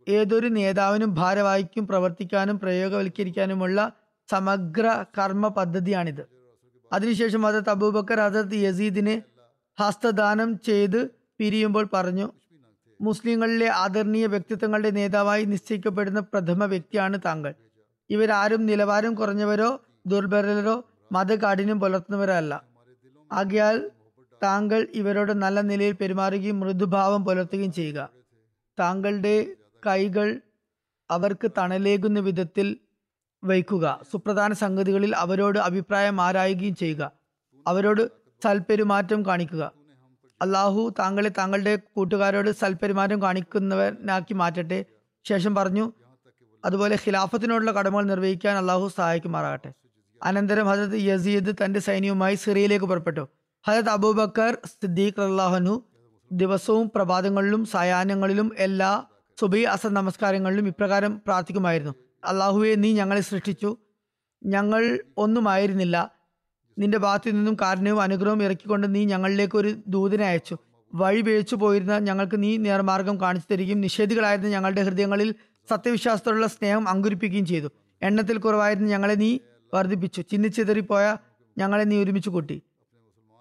[0.08, 3.92] ഏതൊരു നേതാവിനും ഭാരവാഹിക്കും പ്രവർത്തിക്കാനും പ്രയോഗവൽക്കരിക്കാനുമുള്ള
[4.30, 6.28] സമഗ്ര കർമ്മ പദ്ധതിയാണിത്.
[6.92, 9.22] അതിനുശേഷം അത് അബൂബക്കർ ഹജരത് യസീദിനെ
[9.80, 12.32] ഹസ്തദാനം ചെയ്ത് പിരിയുമ്പോൾ പറഞ്ഞു
[13.00, 17.54] മുസ്ലിങ്ങളിലെ ആദരണീയ വ്യക്തിത്വങ്ങളുടെ നേതാവായി നിശ്ചയിക്കപ്പെടുന്ന പ്രഥമ വ്യക്തിയാണ് താങ്കൾ.
[18.10, 22.64] ഇവരാരും നിലവാരം കുറഞ്ഞവരോ ദുർബലരോ മതകാഠിന്യം പുലർത്തുന്നവരല്ല.
[23.32, 23.90] ആകയാൽ
[24.42, 28.08] താങ്കൾ ഇവരോട് നല്ല നിലയിൽ പെരുമാറുകയും മൃദുഭാവം പുലർത്തുകയും ചെയ്യുക.
[28.80, 29.46] താങ്കളുടെ
[29.86, 30.40] കൈകൾ
[31.10, 32.76] അവർക്ക് തണലേകുന്ന വിധത്തിൽ
[33.44, 34.00] വയ്ക്കുക.
[34.12, 37.12] സുപ്രധാന സംഗതികളിൽ അവരോട് അഭിപ്രായം ആരായുകയും ചെയ്യുക.
[37.66, 38.10] അവരോട്
[38.44, 39.79] സൽപെരുമാറ്റം കാണിക്കുക.
[40.42, 44.84] അള്ളാഹു താങ്കളെ താങ്കളുടെ കൂട്ടുകാരോട് സൽപെരുമാറ്റം കാണിക്കുന്നവനാക്കി മാറ്റട്ടെ.
[45.24, 45.92] ശേഷം പറഞ്ഞു
[46.64, 49.72] അതുപോലെ ഖിലാഫത്തിനോടുള്ള കടമകൾ നിർവഹിക്കാൻ അള്ളാഹു സഹായിക്കുമാറാകട്ടെ.
[50.22, 53.28] അനന്തരം ഹജരത് യസീദ് തന്റെ സൈന്യവുമായി സിറിയയിലേക്ക് പുറപ്പെട്ടു.
[53.68, 55.84] ഹജരത് അബൂബക്കർ സിദ്ദീഖ് അള്ളാഹനു
[56.32, 59.04] ദിവസവും പ്രഭാതങ്ങളിലും സായാഹ്നങ്ങളിലും എല്ലാ
[59.40, 61.94] സുബൈ അസർ നമസ്കാരങ്ങളിലും ഇപ്രകാരം പ്രാർത്ഥിക്കുമായിരുന്നു.
[62.26, 63.76] അള്ളാഹുവെ നീ ഞങ്ങളെ സൃഷ്ടിച്ചു.
[64.44, 66.19] ഞങ്ങൾ ഒന്നുമായിരുന്നില്ല.
[66.80, 70.56] നിന്റെ ഭാഗത്തു നിന്നും കാരണവും അനുഗ്രഹവും ഇറക്കിക്കൊണ്ട് നീ ഞങ്ങളിലേക്ക് ഒരു ദൂതനെ അയച്ചു.
[70.94, 75.34] വഴി വേഴിച്ചു പോയിരുന്ന ഞങ്ങൾക്ക് നീ നേർമാർഗം കാണിച്ചു തരികയും നിഷേധികളായിരുന്ന ഞങ്ങളുടെ ഹൃദയങ്ങളിൽ
[75.70, 77.68] സത്യവിശ്വാസത്തോടുള്ള സ്നേഹം അങ്കുരിപ്പിക്കുകയും ചെയ്തു.
[78.02, 79.38] എണ്ണത്തിൽ കുറവായിരുന്ന ഞങ്ങളെ നീ
[79.74, 80.20] വർദ്ധിപ്പിച്ചു.
[80.20, 81.16] ചിന്നിച്ചിതറിപ്പോയ
[81.58, 82.62] ഞങ്ങളെ നീ ഒരുമിച്ച് കൂട്ടി.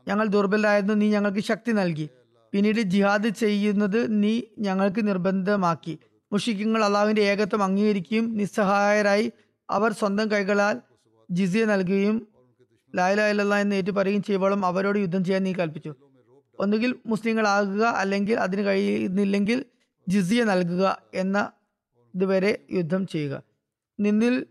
[0.07, 2.09] ഞങ്ങൾ ദുർബലരായിരുന്നു നീ ഞങ്ങൾക്ക് ശക്തി നൽകി.
[2.53, 5.99] പിന്നീട് ജിഹാദ് ചെയ്യുന്നത് നീ ഞങ്ങൾക്ക് നിർബന്ധമാക്കി.
[6.33, 9.31] മുഷിക്കങ്ങൾ അള്ളാഹുവിന്റെ ഏകത്വം അംഗീകരിക്കുകയും നിസ്സഹായരായി
[9.69, 10.81] അവർ സ്വന്തം കൈകളാൽ
[11.31, 12.27] ജിസിയ നൽകുകയും
[12.95, 15.95] ലായില ഇല്ല എന്ന് ഏറ്റു പറയുകയും അവരോട് യുദ്ധം ചെയ്യാൻ നീ കൽപ്പിച്ചു.
[16.59, 19.65] ഒന്നുകിൽ മുസ്ലിങ്ങളാകുക അല്ലെങ്കിൽ അതിന് കഴിയുന്നില്ലെങ്കിൽ
[20.07, 21.51] ജിസിയ നൽകുക എന്ന
[22.15, 23.43] ഇതുവരെ യുദ്ധം ചെയ്യുക.
[23.99, 24.45] നിന്നിൽ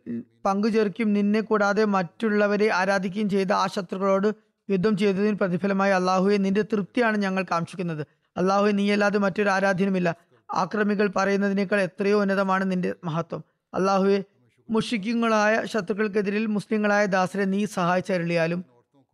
[0.45, 1.13] പങ്കുചേർക്കും.
[1.13, 4.35] നിന്നെ കൂടാതെ മറ്റുള്ളവരെ ആരാധിക്കുകയും ചെയ്ത ആ ശത്രുക്കളോട്
[4.71, 8.07] യുദ്ധം ചെയ്തതിന് പ്രതിഫലമായി അള്ളാഹുവെ നിന്റെ തൃപ്തിയാണ് ഞങ്ങൾ കാക്ഷിക്കുന്നത്.
[8.37, 10.17] അള്ളാഹുവെ നീയല്ലാതെ മറ്റൊരു ആരാധ്യനുമില്ല.
[10.55, 13.45] ആക്രമികൾ പറയുന്നതിനേക്കാൾ എത്രയോ ഉന്നതമാണ് നിന്റെ മഹത്വം.
[13.75, 14.25] അള്ളാഹുവെ
[14.71, 18.65] മുഷിക്കുങ്ങളായ ശത്രുക്കൾക്കെതിരിൽ മുസ്ലിങ്ങളായ ദാസരെ നീ സഹായിച്ചരുളിയാലും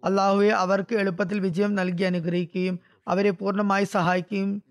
[0.05, 2.79] അള്ളാഹുവെ അവർക്ക് എളുപ്പത്തിൽ വിജയം നൽകി അനുഗ്രഹിക്കുകയും
[3.09, 4.63] അവരെ പൂർണമായി സഹായിക്കുകയും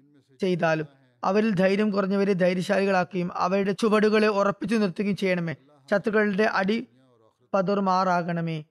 [0.41, 0.87] ചെയ്താലും
[1.23, 5.55] അവരിൽ ധൈര്യം കുറഞ്ഞവരെ ധൈര്യശാലികളാക്കുകയും അവരുടെ ചുവടുകളെ ഉറപ്പിച്ചു നിർത്തുകയും ചെയ്യണമേ.
[5.91, 6.87] ശത്രുക്കളുടെ അടി
[7.53, 8.63] പതുർമാറാകണമേ.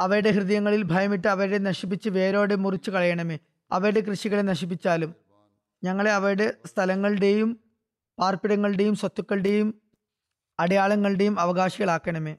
[0.00, 3.38] അവരുടെ ഹൃദയങ്ങളിൽ ഭയമിട്ട് അവരെ നശിപ്പിച്ച് വേരോടെ മുറിച്ചു കളയണമേ.
[3.72, 5.14] അവരുടെ കൃഷികളെ നശിപ്പിച്ചാലും
[5.84, 7.60] ഞങ്ങളെ അവരുടെ സ്ഥലങ്ങളുടെയും
[8.18, 9.68] പാർപ്പിടങ്ങളുടെയും സ്വത്തുക്കളുടെയും
[10.60, 12.36] അടയാളങ്ങളുടെയും അവകാശികളാക്കണമേ.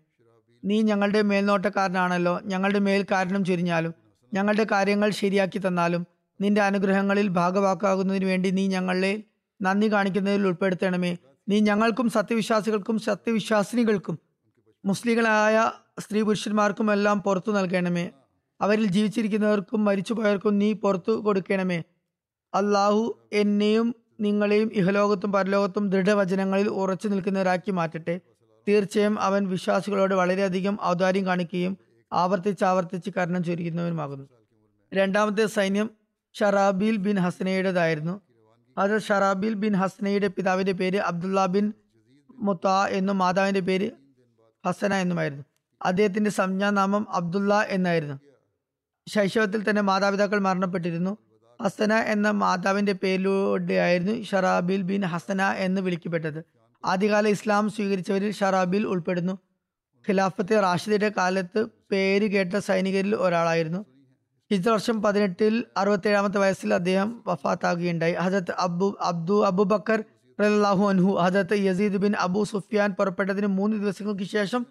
[0.65, 2.39] നീ ഞങ്ങളുടെ മേൽനോട്ടക്കാരനാണല്ലോ.
[2.45, 3.93] ഞങ്ങളുടെ മേൽ കാരണം ചൊരിഞ്ഞാലും
[4.33, 6.07] ഞങ്ങളുടെ കാര്യങ്ങൾ ശരിയാക്കി തന്നാലും
[6.41, 9.23] നിന്റെ അനുഗ്രഹങ്ങളിൽ ഭാഗവാക്കാകുന്നതിന് വേണ്ടി നീ ഞങ്ങളെ
[9.61, 11.17] നന്ദി കാണിക്കുന്നതിൽ ഉൾപ്പെടുത്തണമേ.
[11.49, 14.19] നീ ഞങ്ങൾക്കും സത്യവിശ്വാസികൾക്കും സത്യവിശ്വാസിനികൾക്കും
[14.85, 18.09] മുസ്ലിങ്ങളായ സ്ത്രീ പുരുഷന്മാർക്കും എല്ലാം പുറത്തു നൽകണമേ.
[18.61, 21.83] അവരിൽ ജീവിച്ചിരിക്കുന്നവർക്കും മരിച്ചുപോയവർക്കും നീ പുറത്തു കൊടുക്കണമേ.
[22.53, 28.19] അള്ളാഹു എന്നെയും നിങ്ങളെയും ഇഹലോകത്തും പരലോകത്തും ദൃഢവചനങ്ങളിൽ ഉറച്ചു നിൽക്കുന്നവരാക്കി മാറ്റട്ടെ.
[28.67, 31.77] തീർച്ചയായും അവൻ വിശ്വാസികളോട് വളരെയധികം ഔദാര്യം കാണിക്കുകയും
[32.13, 34.27] ആവർത്തിച്ച് ആവർത്തിച്ച് കരണം ചൊരിയുന്നവനുമാകുന്നു.
[34.93, 35.89] രണ്ടാമത്തെ സൈന്യം
[36.33, 38.21] ഷറാബിൽ ബിൻ ഹസനയുടേതായിരുന്നു.
[38.77, 41.73] അത് ഷറാബിൽ ബിൻ ഹസനയുടെ പിതാവിന്റെ പേര് അബ്ദുള്ള ബിൻ
[42.31, 43.91] മുത്ത എന്നും മാതാവിന്റെ പേര്
[44.67, 45.43] ഹസന എന്നുമായിരുന്നു.
[45.81, 48.19] അദ്ദേഹത്തിന്റെ സംജ്ഞാനാമം അബ്ദുള്ള എന്നായിരുന്നു.
[49.07, 51.17] ശൈശവത്തിൽ തന്നെ മാതാപിതാക്കൾ മരണപ്പെട്ടിരുന്നു.
[51.63, 56.45] ഹസന എന്ന മാതാവിന്റെ പേരിലൂടെയായിരുന്നു ഷറാബിൽ ബിൻ ഹസന എന്ന് വിളിക്കപ്പെട്ടത്.
[56.85, 59.33] ആദ്യകാല ഇസ്ലാം സ്വീകരിച്ചവരിൽ ഷറാബിൽ ഉൾപ്പെടുന്നു.
[60.09, 63.85] ഖിലാഫത്തെ റാഷിദയുടെ കാലത്ത് പേര് കേട്ട സൈനികരിൽ ഒരാളായിരുന്നു.
[64.51, 68.13] ഇത് വർഷം പതിനെട്ടിൽ അറുപത്തേഴാമത്തെ വയസ്സിൽ അദ്ദേഹം വഫാത്താകുകയുണ്ടായി.
[68.13, 70.03] ഹജത് അബു അബ്ദു അബുബക്കർ
[70.41, 74.65] റലാഹു അൻഹു Hazrat Yazid bin Abu Sufyan പുറപ്പെട്ടതിന് മൂന്ന് ദിവസങ്ങൾക്ക് ശേഷം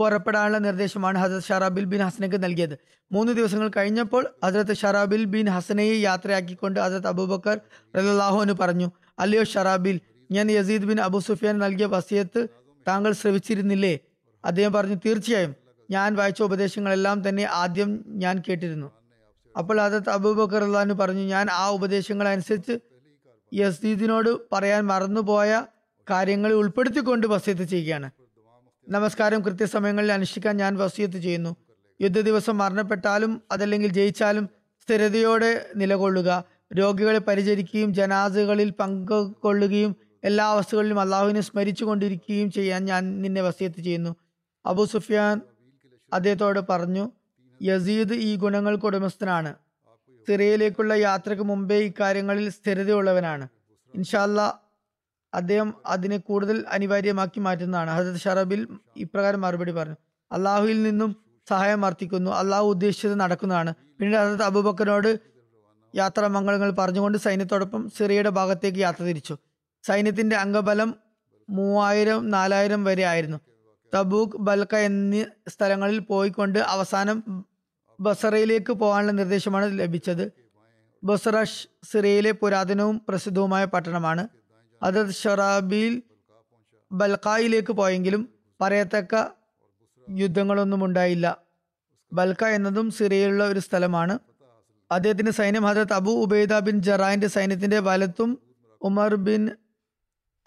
[0.00, 2.78] പുറപ്പെടാനുള്ള നിർദ്ദേശമാണ് ഹസരത് ഷറാബിൽ ബിൻ ഹസനക്ക് നൽകിയത്.
[3.12, 7.60] മൂന്ന് ദിവസങ്ങൾ കഴിഞ്ഞപ്പോൾ ഹസരത്ത് ഷറാബിൽ ബിൻ ഹസനയെ യാത്രയാക്കിക്കൊണ്ട് ഹസരത് അബൂബക്കർ
[7.96, 12.48] റലാഹുവിന് പറഞ്ഞു അല്ലയോ ഷറാബിൽ ഞാൻ യസീദ് ബിൻ അബു സുഫിയാൻ നൽകിയ വസിയത്ത്
[12.88, 13.98] താങ്കൾ ശ്രവിച്ചിരുന്നില്ലേ?
[14.44, 15.56] അദ്ദേഹം പറഞ്ഞു തീർച്ചയായും.
[15.90, 18.92] ഞാൻ വായിച്ച ഉപദേശങ്ങളെല്ലാം തന്നെ ആദ്യം ഞാൻ കേട്ടിരുന്നു.
[19.58, 22.78] അപ്പോൾ ഹസരത്ത് അബൂബക്കർ അള്ളഹാന് പറഞ്ഞു ഞാൻ ആ ഉപദേശങ്ങൾ അനുസരിച്ച്
[23.54, 25.66] യസീദിനോട് പറയാൻ മറന്നുപോയ
[26.10, 28.10] കാര്യങ്ങളെ ഉൾപ്പെടുത്തിക്കൊണ്ട് വസിയത്ത് ചെയ്യുകയാണ്.
[28.88, 31.56] നമസ്കാരം കൃത്യസമയങ്ങളിൽ അനുഷ്ഠിക്കാൻ ഞാൻ വസിയത്ത് ചെയ്യുന്നു.
[32.00, 34.48] യുദ്ധ ദിവസം മരണപ്പെട്ടാലും അതല്ലെങ്കിൽ ജയിച്ചാലും
[34.82, 36.44] സ്ഥിരതയോടെ നിലകൊള്ളുക.
[36.74, 44.16] രോഗികളെ പരിചരിക്കുകയും ജനാസുകളിൽ പങ്കുകൊള്ളുകയും എല്ലാ അവസ്ഥകളിലും അള്ളാഹുവിനെ സ്മരിച്ചു കൊണ്ടിരിക്കുകയും ചെയ്യാൻ ഞാൻ നിന്നെ വസിയത്ത് ചെയ്യുന്നു.
[44.66, 45.40] അബു സുഫിയാൻ
[46.12, 47.04] അദ്ദേഹത്തോട് പറഞ്ഞു
[47.62, 49.54] യസീദ് ഈ ഗുണങ്ങൾക്ക് ഉടമസ്ഥനാണ്.
[50.28, 53.48] സിറിയയിലേക്കുള്ള യാത്രയ്ക്ക് മുമ്പേ ഇക്കാര്യങ്ങളിൽ സ്ഥിരതയുള്ളവനാണ്.
[53.94, 54.40] ഇൻഷാല്ല
[55.34, 57.90] അദ്ദേഹം അതിനെ കൂടുതൽ അനിവാര്യമാക്കി മാറ്റുന്നതാണ്.
[57.90, 59.96] ഹസരത് ഷറബിൽ ഇപ്രകാരം മറുപടി പറഞ്ഞു.
[60.32, 61.16] അള്ളാഹുവിൽ നിന്നും
[61.48, 62.30] സഹായം അർത്ഥിക്കുന്നു.
[62.30, 63.74] അള്ളാഹു ഉദ്ദേശിച്ചത് നടക്കുന്നതാണ്.
[63.98, 65.18] പിന്നീട് ഹസരത് അബൂബക്കറിനോട്
[65.96, 69.36] യാത്രാമംഗളങ്ങൾ പറഞ്ഞുകൊണ്ട് സൈന്യത്തോടൊപ്പം സിറിയയുടെ ഭാഗത്തേക്ക് യാത്ര തിരിച്ചു.
[69.82, 70.94] സൈന്യത്തിന്റെ അംഗബലം
[71.50, 73.38] മൂവായിരം നാലായിരം വരെ ആയിരുന്നു.
[73.94, 77.44] തബൂക്ക് ബൽക്ക എന്നീ സ്ഥലങ്ങളിൽ പോയിക്കൊണ്ട് അവസാനം
[78.00, 80.32] ബസറയിലേക്ക് പോകാനുള്ള നിർദ്ദേശമാണ് ലഭിച്ചത്.
[81.04, 84.28] ബസറഷ് സിറിയയിലെ പുരാതനവും പ്രസിദ്ധവുമായ പട്ടണമാണ്.
[84.82, 86.02] അത് ഷൊറാബിയിൽ
[86.92, 88.28] ബൽക്കായിലേക്ക് പോയെങ്കിലും
[88.60, 89.24] പറയത്തക്ക
[90.10, 91.38] യുദ്ധങ്ങളൊന്നും ഉണ്ടായില്ല.
[92.12, 94.18] ബൽക്ക എന്നതും സിറിയയിലുള്ള ഒരു സ്ഥലമാണ്.
[94.92, 98.38] അദ്ദേഹത്തിന്റെ സൈന്യം ഹജത് അബു ഉബൈദ ബിൻ ജറാന്റെ സൈന്യത്തിന്റെ വലത്തും
[98.82, 99.50] ഉമർ ബിൻ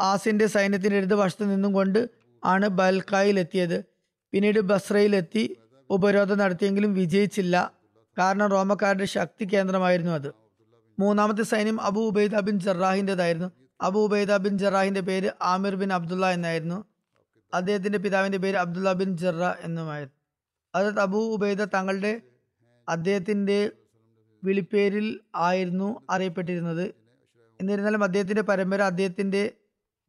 [0.02, 2.10] ആസിന്റെ സൈന്യത്തിന്റെ ഇടത് വശത്ത് നിന്നും കൊണ്ട്
[2.46, 3.86] ആണ് ബൽക്കായിലെത്തിയത്
[4.32, 5.58] പിന്നീട് ബസ്രയിലെത്തി
[5.90, 7.72] ഉപരോധം നടത്തിയെങ്കിലും വിജയിച്ചില്ല.
[8.18, 10.34] കാരണം റോമക്കാരുടെ ശക്തി കേന്ദ്രമായിരുന്നു അത്.
[11.00, 16.86] മൂന്നാമത്തെ സൈന്യം അബു ഉബൈദ ബിൻ ജറാഹിന്റെതായിരുന്നു അബു ഉബൈദ ബിൻ ജറാഹിന്റെ പേര് ആമിർ ബിൻ അബ്ദുള്ള എന്നായിരുന്നു.
[17.54, 20.20] അദ്ദേഹത്തിന്റെ പിതാവിന്റെ പേര് അബ്ദുള്ള ബിൻ ജറ എന്നുമായിരുന്നു.
[20.76, 22.22] അത് അബു ഉബൈദ തങ്ങളുടെ
[22.90, 23.72] അദ്ദേഹത്തിന്റെ
[24.44, 26.94] വിളിപ്പേരിൽ ആയിരുന്നു അറിയപ്പെട്ടിരുന്നത്.
[27.62, 29.52] എന്നിരുന്നാലും അദ്ദേഹത്തിന്റെ പരമ്പര അദ്ദേഹത്തിന്റെ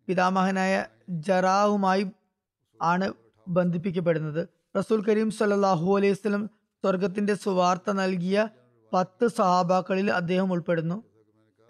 [0.07, 2.07] പിതാമഹനായ ജറാവുമായി
[2.83, 3.13] ആണ്
[3.49, 4.49] ബന്ധിപ്പിക്കപ്പെടുന്നത്.
[4.79, 6.51] റസൂൽ കരീം സല്ലാഹു അലൈഹി സ്വലം
[6.85, 8.49] സ്വർഗത്തിന്റെ സുവാർത്ത നൽകിയ
[8.93, 11.14] പത്ത് സഹാബാക്കളിൽ അദ്ദേഹം ഉൾപ്പെടുന്നു.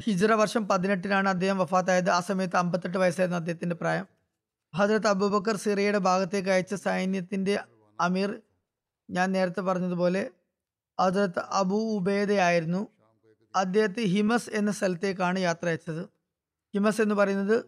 [0.07, 2.11] ഹിജ്റ വർഷം പതിനെട്ടിനാണ് അദ്ദേഹം വഫാത്തായത്.
[2.11, 4.07] ആ സമയത്ത് അമ്പത്തെട്ട് വയസ്സായിരുന്നു അദ്ദേഹത്തിന്റെ പ്രായം.
[4.75, 7.61] ഹജ്രത് അബൂബക്കർ സിറിയയുടെ ഭാഗത്തേക്ക് അയച്ച സൈന്യത്തിന്റെ
[8.01, 8.41] അമീർ
[9.11, 10.31] ഞാൻ നേരത്തെ പറഞ്ഞതുപോലെ
[11.01, 12.89] ഹജ്രത് അബൂ ഉബേദയായിരുന്നു
[13.57, 16.03] അദ്ദേഹത്തെ ഹിമസ് എന്ന സ്ഥലത്തേക്കാണ് യാത്ര അയച്ചത്.
[16.75, 17.65] ഹിമസ് എന്ന് പറയുന്നത്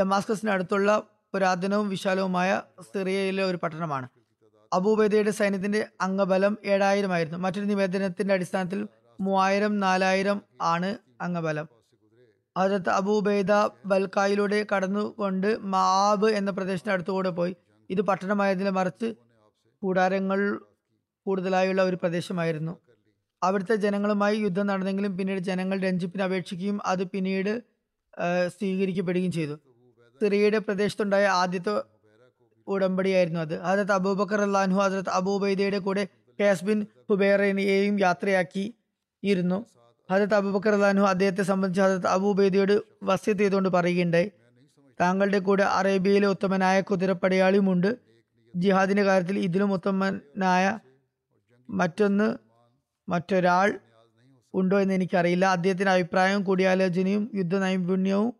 [0.00, 1.02] ഡമാസ്കസിന് അടുത്തുള്ള
[1.34, 4.08] പുരാതനവും വിശാലവുമായ സിറിയയിലെ ഒരു പട്ടണമാണ്.
[4.72, 7.38] അബൂബേദയുടെ സൈന്യത്തിന്റെ അംഗബലം ഏഴായിരം ആയിരുന്നു.
[7.38, 8.88] മറ്റൊരു നിവേദനത്തിന്റെ അടിസ്ഥാനത്തിൽ
[9.20, 11.68] മൂവായിരം നാലായിരം ആണ് അംഗബലം.
[12.58, 13.52] ഹജരത്ത് അബൂബൈദ
[13.86, 17.56] ബൽക്കായിലൂടെ കടന്നുകൊണ്ട് മാബ് എന്ന പ്രദേശത്തിന് അടുത്തുകൂടെ പോയി.
[17.90, 19.14] ഇത് പട്ടണമായതിനെ മറിച്ച്
[19.82, 20.58] കൂടാരങ്ങൾ
[21.26, 22.78] കൂടുതലായുള്ള ഒരു പ്രദേശമായിരുന്നു.
[23.42, 27.62] അവിടുത്തെ ജനങ്ങളുമായി യുദ്ധം നടന്നെങ്കിലും പിന്നീട് ജനങ്ങൾ രഞ്ജിപ്പിന് അപേക്ഷിക്കുകയും അത് പിന്നീട്
[28.46, 29.56] സ്വീകരിക്കപ്പെടുകയും ചെയ്തു.
[30.22, 31.82] സിറിയയുടെ പ്രദേശത്തുണ്ടായ ആദ്യത്തെ
[32.66, 33.60] ഉടമ്പടിയായിരുന്നു അത്.
[33.60, 36.08] ഹജരത്ത് അബൂബക്കർ അള്ളാൻഹു ഹജരത്ത് അബൂബൈദയുടെ കൂടെ
[36.40, 38.74] കാസ്ബിൻ ഹുബേറിനെയും യാത്രയാക്കി.
[39.22, 39.66] ഇരുന്നു.
[40.10, 44.30] ഹജത് അബൂബക്കർ അള്ളാഹു അദ്ദേഹത്തെ സംബന്ധിച്ച് ഹജത് അബൂബേദിയോട് വസ്യത്ത് ചെയ്തുകൊണ്ട് പറയുകയുണ്ടായി.
[45.00, 47.96] താങ്കളുടെ കൂടെ അറേബ്യയിലെ ഉത്തമനായ കുതിരപ്പടയാളിയുമുണ്ട്.
[48.56, 50.78] ജിഹാദിന്റെ കാര്യത്തിൽ ഇതിലും ഉത്തമനായ
[51.70, 52.36] മറ്റൊന്ന്
[53.08, 53.78] മറ്റൊരാൾ
[54.54, 55.46] ഉണ്ടോ എന്ന് എനിക്കറിയില്ല.
[55.46, 58.34] അദ്ദേഹത്തിന്റെ അഭിപ്രായവും കൂടിയാലോചനയും യുദ്ധ നൈപുണ്യവും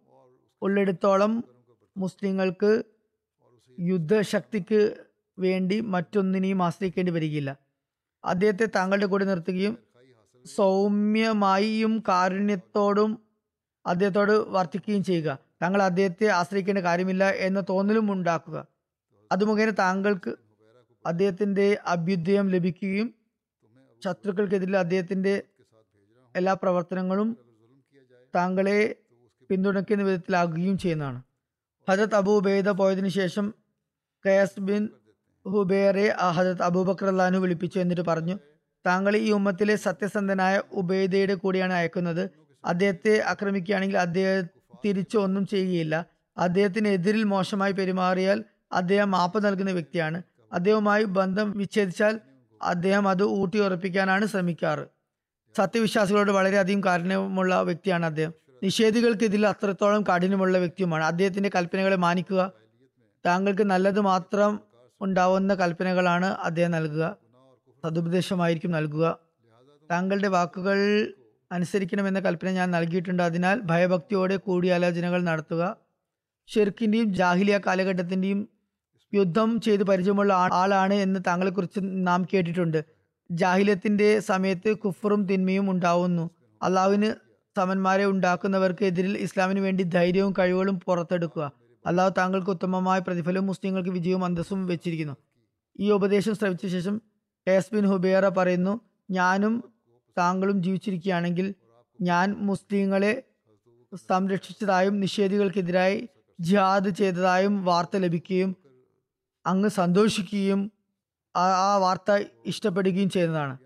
[0.62, 1.44] ഉള്ളിടത്തോളം
[1.96, 2.82] മുസ്ലിങ്ങൾക്ക്
[3.80, 4.94] യുദ്ധശക്തിക്ക്
[5.38, 7.56] വേണ്ടി മറ്റൊന്നിനെയും ആശ്രയിക്കേണ്ടി വരികയില്ല.
[8.24, 9.78] അദ്ദേഹത്തെ താങ്കളുടെ കൂടെ നിർത്തുകയും
[10.46, 13.10] സൗമ്യമായും കാരുണ്യത്തോടും
[13.86, 15.38] അദ്ദേഹത്തോട് വർത്തിക്കുകയും ചെയ്യുക.
[15.62, 18.66] താങ്കൾ അദ്ദേഹത്തെ ആശ്രയിക്കേണ്ട കാര്യമില്ല എന്ന തോന്നലും ഉണ്ടാക്കുക.
[19.32, 20.32] അത് മുഖേന താങ്കൾക്ക്
[21.06, 23.14] അദ്ദേഹത്തിന്റെ അഭ്യുദയം ലഭിക്കുകയും
[24.04, 25.42] ശത്രുക്കൾക്കെതിരെ അദ്ദേഹത്തിന്റെ
[26.34, 27.36] എല്ലാ പ്രവർത്തനങ്ങളും
[28.36, 28.96] താങ്കളെ
[29.50, 31.20] പിന്തുണയ്ക്കുന്ന വിധത്തിലാകുകയും ചെയ്യുന്നതാണ്.
[31.88, 33.54] ഹജത് അബൂബേദ പോയതിനു ശേഷം
[34.24, 34.88] കയസ് ബിൻ
[35.46, 37.10] ഹുബേറെ ഹജത് അബൂബക്കർ
[37.44, 38.36] വിളിപ്പിച്ചു എന്നിട്ട് പറഞ്ഞു
[38.86, 42.30] താങ്കൾ ഈ ഉമ്മത്തിലെ സത്യസന്ധനായ ഉബൈദയുടെ കൂടിയാണ് അയക്കുന്നത്.
[42.64, 44.46] അദ്ദേഹത്തെ ആക്രമിക്കുകയാണെങ്കിൽ അദ്ദേഹം
[44.84, 46.06] തിരിച്ചു ഒന്നും ചെയ്യുകയില്ല.
[46.38, 50.22] അദ്ദേഹത്തിന് എതിരിൽ മോശമായി പെരുമാറിയാൽ അദ്ദേഹം മാപ്പ് നൽകുന്ന വ്യക്തിയാണ്.
[50.52, 52.20] അദ്ദേഹവുമായി ബന്ധം വിച്ഛേദിച്ചാൽ
[52.62, 54.86] അദ്ദേഹം അത് ഊട്ടി ഉറപ്പിക്കാനാണ് ശ്രമിക്കാറ്.
[55.56, 58.32] സത്യവിശ്വാസികളോട് വളരെയധികം കാരുണ്യമുള്ള വ്യക്തിയാണ് അദ്ദേഹം.
[58.62, 61.04] നിഷേധികൾക്കെതിരെ അത്രത്തോളം കഠിനമുള്ള വ്യക്തിയുമാണ്.
[61.04, 62.52] അദ്ദേഹത്തിന്റെ കൽപ്പനകളെ മാനിക്കുക
[63.26, 64.60] താങ്കൾക്ക് നല്ലത് മാത്രം
[65.00, 67.16] ഉണ്ടാവുന്ന കൽപ്പനകളാണ് അദ്ദേഹം നൽകുക.
[67.84, 69.18] സതുപദേശമായിരിക്കും നൽകുക.
[69.90, 70.78] താങ്കളുടെ വാക്കുകൾ
[71.52, 73.22] അനുസരിക്കണമെന്ന കൽപ്പന ഞാൻ നൽകിയിട്ടുണ്ട്.
[73.22, 75.76] അതിനാൽ ഭയഭക്തിയോടെ കൂടിയാലോചനകൾ നടത്തുക.
[76.46, 78.48] ഷെർക്കിന്റെയും ജാഹിലിയ കാലഘട്ടത്തിന്റെയും
[79.14, 82.84] യുദ്ധം ചെയ്ത് പരിചയമുള്ള ആളാണ് എന്ന് താങ്കളെക്കുറിച്ച് നാം കേട്ടിട്ടുണ്ട്.
[83.30, 86.30] ജാഹിലത്തിന്റെ സമയത്ത് കുഫറും തിന്മയും ഉണ്ടാവുന്നു.
[86.62, 87.14] അള്ളാഹുവിന്
[87.56, 91.52] സമന്മാരെ ഉണ്ടാക്കുന്നവർക്ക് എതിരിൽ ഇസ്ലാമിന് വേണ്ടി ധൈര്യവും കഴിവുകളും പുറത്തെടുക്കുക.
[91.86, 95.16] അള്ളാഹു താങ്കൾക്ക് ഉത്തമമായ പ്രതിഫലവും മുസ്ലിങ്ങൾക്ക് വിജയവും അന്തസ്സും വെച്ചിരിക്കുന്നു.
[95.80, 97.02] ഈ ഉപദേശം ശ്രവിച്ച ശേഷം
[97.56, 98.80] എസ് ബിൻ ഹുബേറ പറയുന്നു
[99.10, 99.54] ഞാനും
[100.16, 101.54] താങ്കളും ജീവിച്ചിരിക്കുകയാണെങ്കിൽ
[102.00, 103.22] ഞാൻ മുസ്ലിങ്ങളെ
[104.08, 108.50] സംരക്ഷിച്ചതായും നിഷേധികൾക്കെതിരായി ജിഹാദ് ചെയ്തതായും വാർത്ത ലഭിക്കുകയും
[109.46, 110.60] അങ്ങ് സന്തോഷിക്കുകയും
[111.34, 112.10] ആ വാർത്ത
[112.46, 113.58] ഇഷ്ടപ്പെടുകയും ചെയ്യുന്നതാണ്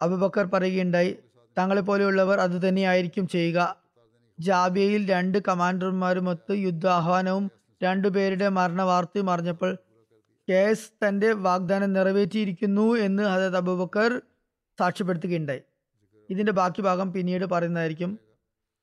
[0.00, 1.12] അബുബക്കർ പറയുകയുണ്ടായി
[1.56, 3.76] തങ്ങളെപ്പോലെയുള്ളവർ പോലെയുള്ളവർ അത് തന്നെയായിരിക്കും ചെയ്യുക.
[4.38, 7.44] ജാബിയയിൽ രണ്ട് കമാൻഡർമാരുമൊത്ത് യുദ്ധ ആഹ്വാനവും
[7.82, 9.72] രണ്ടുപേരുടെ മരണ വാർത്തയും അറിഞ്ഞപ്പോൾ
[10.50, 14.22] കേസ് തന്റെ വാഗ്ദാനം നിറവേറ്റിയിരിക്കുന്നു എന്ന് ഹജത് അബൂബക്കർ
[14.78, 15.62] സാക്ഷ്യപ്പെടുത്തുകയുണ്ടായി.
[16.30, 18.18] ഇതിന്റെ ബാക്കി ഭാഗം പിന്നീട് പറയുന്നതായിരിക്കും.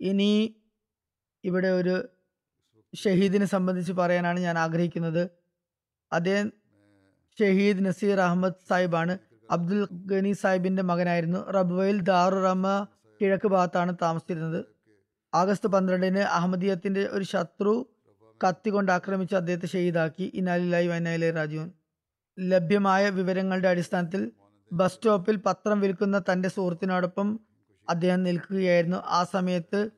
[0.01, 0.55] ഇനി
[1.43, 2.07] ഇവിടെ ഒരു
[2.95, 5.29] ഷഹീദിനെ സംബന്ധിച്ച് പറയാനാണ് ഞാൻ ആഗ്രഹിക്കുന്നത്.
[6.13, 6.51] അദ്ദേഹം
[7.39, 9.17] ഷഹീദ് നസീർ അഹമ്മദ് സാഹിബാണ്.
[9.51, 11.51] അബ്ദുൽ ഗനി സാഹിബിന്റെ മകനായിരുന്നു.
[11.51, 12.87] റബ്വയിൽ ദാറുറഹ്മ
[13.21, 14.65] കിഴക്ക് ഭാഗത്താണ് താമസിച്ചിരുന്നത്.
[15.33, 17.93] ആഗസ്റ്റ് പന്ത്രണ്ടിന് അഹമ്മദിയത്തിന്റെ ഒരു ശത്രു
[18.43, 21.71] കത്തി കൊണ്ട് ആക്രമിച്ച് അദ്ദേഹത്തെ ഷെയ്ദാക്കി ഇനാലിലായി വൈനായിലെ രാജീവൻ
[22.39, 24.31] ലഭ്യമായ വിവരങ്ങളുടെ അടിസ്ഥാനത്തിൽ
[24.73, 27.39] ബസ് സ്റ്റോപ്പിൽ പത്രം വിൽക്കുന്ന തന്റെ സുഹൃത്തിനോടൊപ്പം
[27.89, 28.97] അദ്ദേഹം നിൽക്കുകയായിരുന്നു.
[28.97, 29.89] ആ സമയത്ത്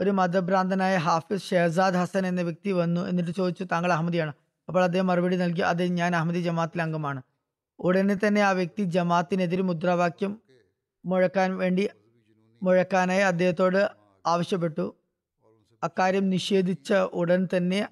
[0.00, 4.32] ഒരു മതഭ്രാന്തനായ ഹാഫിസ് ഷെഹസാദ് ഹസൻ എന്ന വ്യക്തി വന്നു എന്നിട്ട് ചോദിച്ചു താങ്കൾ അഹമ്മദിയാണ്?
[4.68, 7.22] അപ്പോൾ അദ്ദേഹം മറുപടി നൽകി അതെ ഞാൻ അഹമ്മദി ജമാത്തിലെ അംഗമാണ്.
[7.78, 10.40] ഉടനെ തന്നെ ആ വ്യക്തി ജമാത്തിനെതിരെ മുദ്രാവാക്യം
[11.04, 11.88] മുഴക്കാൻ വേണ്ടി
[12.62, 13.90] മുഴക്കാനായി അദ്ദേഹത്തോട്
[14.26, 14.94] ആവശ്യപ്പെട്ടു.
[15.82, 17.88] അക്കാര്യം നിഷേധിച്ച ഉടൻ തന്നെ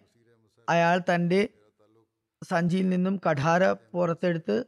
[0.69, 1.49] അയാൾ തന്റെ
[2.43, 4.65] സഞ്ചിയിൽ നിന്നും കഠാര പുറത്തെടുത്ത്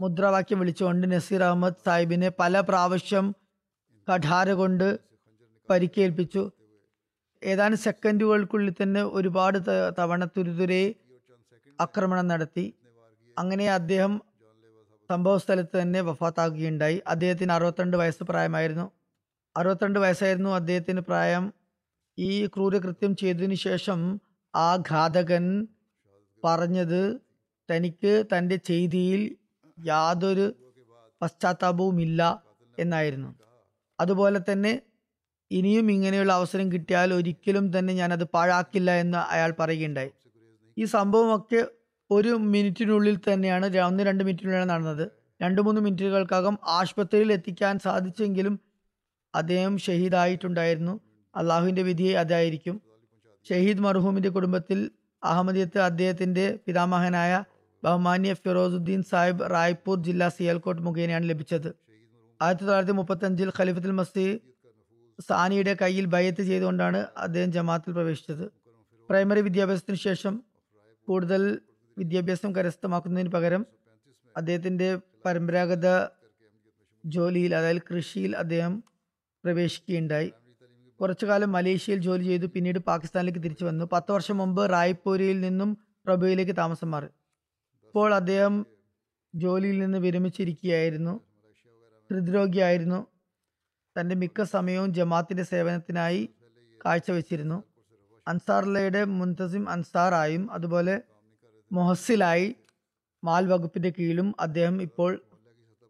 [0.00, 3.34] മുദ്രാവാക്യം വിളിച്ചുകൊണ്ട് നസീർ അഹമ്മദ് സാഹിബിനെ പല പ്രാവശ്യം
[4.12, 4.98] കഠാര കൊണ്ട്
[5.70, 6.50] പരിക്കേൽപ്പിച്ചു.
[7.42, 9.58] ഏതാനും സെക്കൻഡുകൾക്കുള്ളിൽ തന്നെ ഒരുപാട്
[9.98, 10.94] തവണ തുരുതുരെ
[11.80, 12.74] ആക്രമണം നടത്തി.
[13.38, 14.22] അങ്ങനെ അദ്ദേഹം
[15.10, 17.02] സംഭവ സ്ഥലത്ത് തന്നെ വഫാത്താകുകയുണ്ടായി.
[17.06, 18.90] അദ്ദേഹത്തിന് അറുപത്തിരണ്ട് വയസ്സ് പ്രായമായിരുന്നു.
[19.56, 21.63] അറുപത്തിരണ്ട് വയസ്സായിരുന്നു അദ്ദേഹത്തിന് പ്രായം.
[22.18, 24.20] ഈ ക്രൂരകൃത്യം ചെയ്തതിനു ശേഷം
[24.54, 25.66] ആ ഘാതകൻ
[26.44, 27.20] പറഞ്ഞത്
[27.70, 29.36] തനിക്ക് തന്റെ ചെയ്തിയിൽ
[29.78, 30.46] യാതൊരു
[31.22, 32.42] പശ്ചാത്താപവുമില്ല
[32.78, 33.30] എന്നായിരുന്നു.
[34.00, 34.82] അതുപോലെ തന്നെ
[35.50, 40.12] ഇനിയും ഇങ്ങനെയുള്ള അവസരം കിട്ടിയാൽ ഒരിക്കലും തന്നെ ഞാനത് പാഴാക്കില്ല എന്ന് അയാൾ പറയുകയുണ്ടായി.
[40.76, 41.60] ഈ സംഭവമൊക്കെ
[42.10, 45.04] ഒരു മിനിറ്റിനുള്ളിൽ തന്നെയാണ് ഒന്ന് രണ്ട് മിനിറ്റിനുള്ളിലാണ് നടന്നത്.
[45.40, 48.60] രണ്ട് മൂന്ന് മിനിറ്റുകൾക്കകം ആശുപത്രിയിൽ എത്തിക്കാൻ സാധിച്ചെങ്കിലും
[49.34, 50.94] അദ്ദേഹം ഷഹീദായിട്ടുണ്ടായിരുന്നു.
[51.36, 52.80] അള്ളാഹുവിന്റെ വിധി അതായിരിക്കും.
[53.48, 54.90] ഷഹീദ് മർഹൂമിന്റെ കുടുംബത്തിൽ
[55.24, 57.44] അഹമ്മദിയത്ത് അദ്ദേഹത്തിന്റെ പിതാമഹനായ
[57.84, 61.74] ബഹുമാന്യ ഫിറോസുദ്ദീൻ സാഹിബ് റായ്പൂർ ജില്ലാ സിയാൽകോട്ട് മുഖേനയാണ് ലഭിച്ചത്.
[62.42, 64.40] ആയിരത്തി തൊള്ളായിരത്തി മുപ്പത്തഞ്ചിൽ ഖലീഫത്തുൽ മസ്തി
[65.28, 68.44] സാനിയുടെ കയ്യിൽ ബയ്യത്ത് ചെയ്തുകൊണ്ടാണ് അദ്ദേഹം ജമാത്തിൽ പ്രവേശിച്ചത്.
[69.10, 70.34] പ്രൈമറി വിദ്യാഭ്യാസത്തിന് ശേഷം
[71.08, 71.58] കൂടുതൽ
[71.98, 73.66] വിദ്യാഭ്യാസം കരസ്ഥമാക്കുന്നതിന് പകരം
[74.36, 75.88] അദ്ദേഹത്തിന്റെ പരമ്പരാഗത
[77.04, 78.84] ജോലിയിൽ അതായത് കൃഷിയിൽ അദ്ദേഹം
[79.44, 80.32] പ്രവേശിക്കുകയുണ്ടായി.
[81.04, 83.84] കുറച്ചു കാലം മലേഷ്യയിൽ ജോലി ചെയ്തു പിന്നീട് പാകിസ്ഥാനിലേക്ക് തിരിച്ചു വന്നു.
[83.92, 87.06] പത്ത് വർഷം മുമ്പ് റായ്പൂരിയിൽ നിന്നും പ്രഭുവിലേക്ക് താമസം മാറി.
[87.84, 88.66] ഇപ്പോൾ അദ്ദേഹം
[89.34, 91.20] ജോലിയിൽ നിന്ന് വിരമിച്ചിരിക്കുകയായിരുന്നു.
[92.10, 93.06] ഹൃദ്രോഗിയായിരുന്നു.
[94.00, 96.28] തന്റെ മിക്ക സമയവും ജമാത്തിന്റെ സേവനത്തിനായി
[96.86, 97.62] കാഴ്ചവെച്ചിരുന്നു.
[98.28, 101.02] അൻസാറുള്ളയുടെ മുൻതസിം അൻസാറായും അതുപോലെ
[101.72, 102.54] മൊഹസിലായി
[103.24, 105.22] മാൽ വകുപ്പിന്റെ കീഴിലും അദ്ദേഹം ഇപ്പോൾ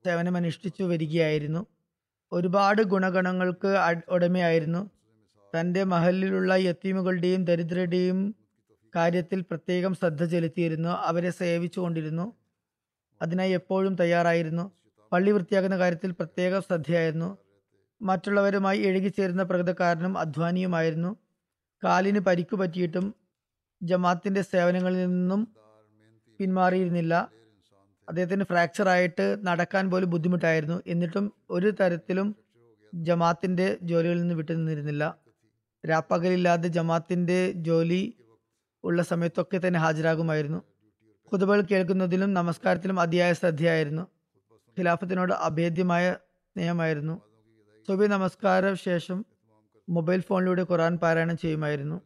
[0.06, 1.66] സേവനമനുഷ്ഠിച്ചു വരികയായിരുന്നു.
[2.32, 4.93] ഒരുപാട് ഗുണഗണങ്ങൾക്ക് ഉടമയായിരുന്നു.
[5.60, 8.34] തന്റെ മഹലിലുള്ള യത്തീമുകളുടെയും ദരിദ്രരുടെയും
[8.96, 10.88] കാര്യത്തിൽ പ്രത്യേകം ശ്രദ്ധ ചെലുത്തിയിരുന്നു.
[10.88, 12.32] അവരെ സേവിച്ചുകൊണ്ടിരുന്നു.
[13.22, 14.72] അതിനായി എപ്പോഴും തയ്യാറായിരുന്നു.
[15.12, 17.38] പള്ളി വൃത്തിയാക്കുന്ന കാര്യത്തിൽ പ്രത്യേക ശ്രദ്ധയായിരുന്നു.
[18.02, 21.16] മറ്റുള്ളവരുമായി എഴുകിച്ചേരുന്ന പ്രകൃതക്കാരനും അധ്വാനിയുമായിരുന്നു.
[21.84, 23.14] കാലിന് പരിക്കു പറ്റിയിട്ടും
[23.82, 25.48] ജമാത്തിന്റെ സേവനങ്ങളിൽ നിന്നും
[26.38, 27.30] പിന്മാറിയിരുന്നില്ല.
[28.08, 30.82] അദ്ദേഹത്തിന് ഫ്രാക്ചർ ആയിട്ട് നടക്കാൻ പോലും ബുദ്ധിമുട്ടായിരുന്നു.
[30.86, 32.36] എന്നിട്ടും ഒരു തരത്തിലും
[32.94, 35.23] ജമാത്തിന്റെ ജോലികളിൽ നിന്ന് വിട്ടുനിന്നിരുന്നില്ല.
[35.88, 38.14] രാപ്പകലില്ലാതെ ജമാത്തിന്റെ ജോലി
[38.84, 40.58] ഉള്ള സമയത്തൊക്കെ തന്നെ ഹാജരാകുമായിരുന്നു.
[41.32, 44.02] ഖുതുബകൾ കേൾക്കുന്നതിലും നമസ്കാരത്തിലും അതിയായ ശ്രദ്ധയായിരുന്നു.
[44.78, 46.16] ഖിലാഫത്തിനോട് അഭേദ്യമായ
[46.54, 47.22] സ്നേഹമായിരുന്നു
[47.88, 49.24] സുബി നമസ്കാര ശേഷം
[49.88, 52.00] മൊബൈൽ ഫോണിലൂടെ ഖുറാൻ പാരായണം ചെയ്യുമായിരുന്നു.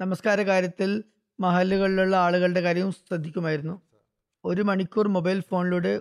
[0.00, 1.04] നമസ്കാര കാര്യത്തിൽ
[1.40, 3.82] മഹലുകളിലുള്ള ആളുകളുടെ കാര്യവും ശ്രദ്ധിക്കുമായിരുന്നു.
[4.44, 6.00] ഒരു മണിക്കൂർ മൊബൈൽ ഫോണിലൂടെ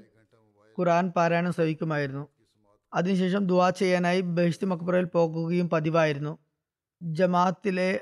[0.80, 2.28] ഖുറാൻ പാരായണം ശ്രവിക്കുമായിരുന്നു.
[2.94, 6.38] അതിനുശേഷം ദുവാ ചെയ്യാനായി ബഹിഷ്തി മക്ബറയിൽ പോകുകയും പതിവായിരുന്നു.
[7.02, 8.00] ജമാഅത്തിലെ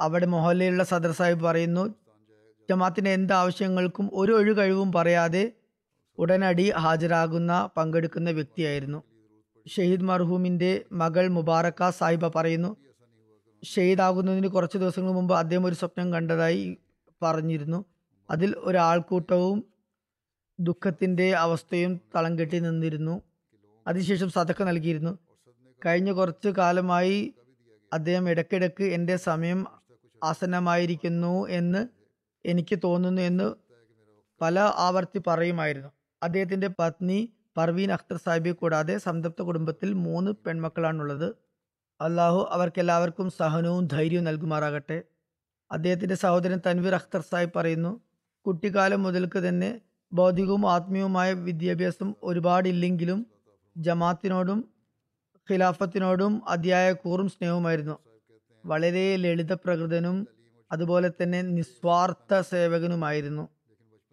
[0.00, 1.94] അവിടെ മൊഹല്ലയിലുള്ള സദർ സാഹിബ് പറയുന്നു
[2.70, 5.52] ജമാത്തിന്റെ എന്ത് ആവശ്യങ്ങൾക്കും ഒരു ഒഴികഴിവും പറയാതെ
[6.18, 9.02] ഉടനടി ഹാജരാകുന്ന പങ്കെടുക്കുന്ന വ്യക്തിയായിരുന്നു.
[9.68, 12.76] ഷഹീദ് മർഹൂമിന്റെ മകൾ മുബാറക്ക സാഹിബ പറയുന്നു
[13.64, 16.78] ഷഹീദാകുന്നതിന് കുറച്ച് ദിവസങ്ങൾ മുമ്പ് അദ്ദേഹം ഒരു സ്വപ്നം കണ്ടതായി
[17.22, 17.84] പറഞ്ഞിരുന്നു.
[18.30, 19.64] അതിൽ ഒരാൾക്കൂട്ടവും
[20.60, 23.22] ദുഃഖത്തിന്റെ അവസ്ഥയും തളം കെട്ടി നിന്നിരുന്നു.
[23.86, 25.18] അതിനുശേഷം സതക്ക നൽകിയിരുന്നു.
[25.86, 27.34] കഴിഞ്ഞ കുറച്ച് കാലമായി
[27.94, 29.66] അദ്ദേഹം ഇടയ്ക്കിടയ്ക്ക് എന്റെ സമയം
[30.24, 31.88] ആസന്നമായിരിക്കുന്നു എന്ന്
[32.44, 33.46] എനിക്ക് തോന്നുന്നു എന്ന്
[34.40, 35.90] പല ആവർത്തി പറയുമായിരുന്നു.
[36.22, 37.18] അദ്ദേഹത്തിന്റെ പത്നി
[37.56, 41.28] പർവീൻ അഖ്തർ സാഹിബി കൂടാതെ സംതൃപ്ത കുടുംബത്തിൽ മൂന്ന് പെൺമക്കളാണുള്ളത്.
[42.00, 44.98] അള്ളാഹു അവർക്കെല്ലാവർക്കും സഹനവും ധൈര്യവും നൽകുമാറാകട്ടെ.
[45.72, 47.92] അദ്ദേഹത്തിന്റെ സഹോദരൻ തൻവീർ അഖ്തർ സാഹിബ് പറയുന്നു
[48.46, 49.80] കുട്ടിക്കാലം മുതൽക്ക് തന്നെ
[50.12, 53.20] ഭൗതികവും ആത്മീയവുമായ വിദ്യാഭ്യാസം ഒരുപാടില്ലെങ്കിലും
[53.76, 54.58] ജമാത്തിനോടും
[55.52, 57.98] ഖിലാഫത്തിനോടും അതിയായ കൂറും സ്നേഹവുമായിരുന്നു.
[58.64, 60.28] വളരെ ലളിത പ്രകൃതനും
[60.72, 63.48] അതുപോലെ തന്നെ നിസ്വാർത്ഥ സേവകനുമായിരുന്നു.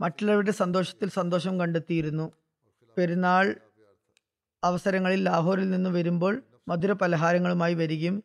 [0.02, 2.32] മറ്റുള്ളവരുടെ സന്തോഷത്തിൽ സന്തോഷം കണ്ടെത്തിയിരുന്നു.
[2.98, 3.56] പെരുന്നാൾ
[4.64, 8.24] അവസരങ്ങളിൽ ലാഹോറിൽ നിന്ന് വരുമ്പോൾ മധുര പലഹാരങ്ങളുമായി വരികയും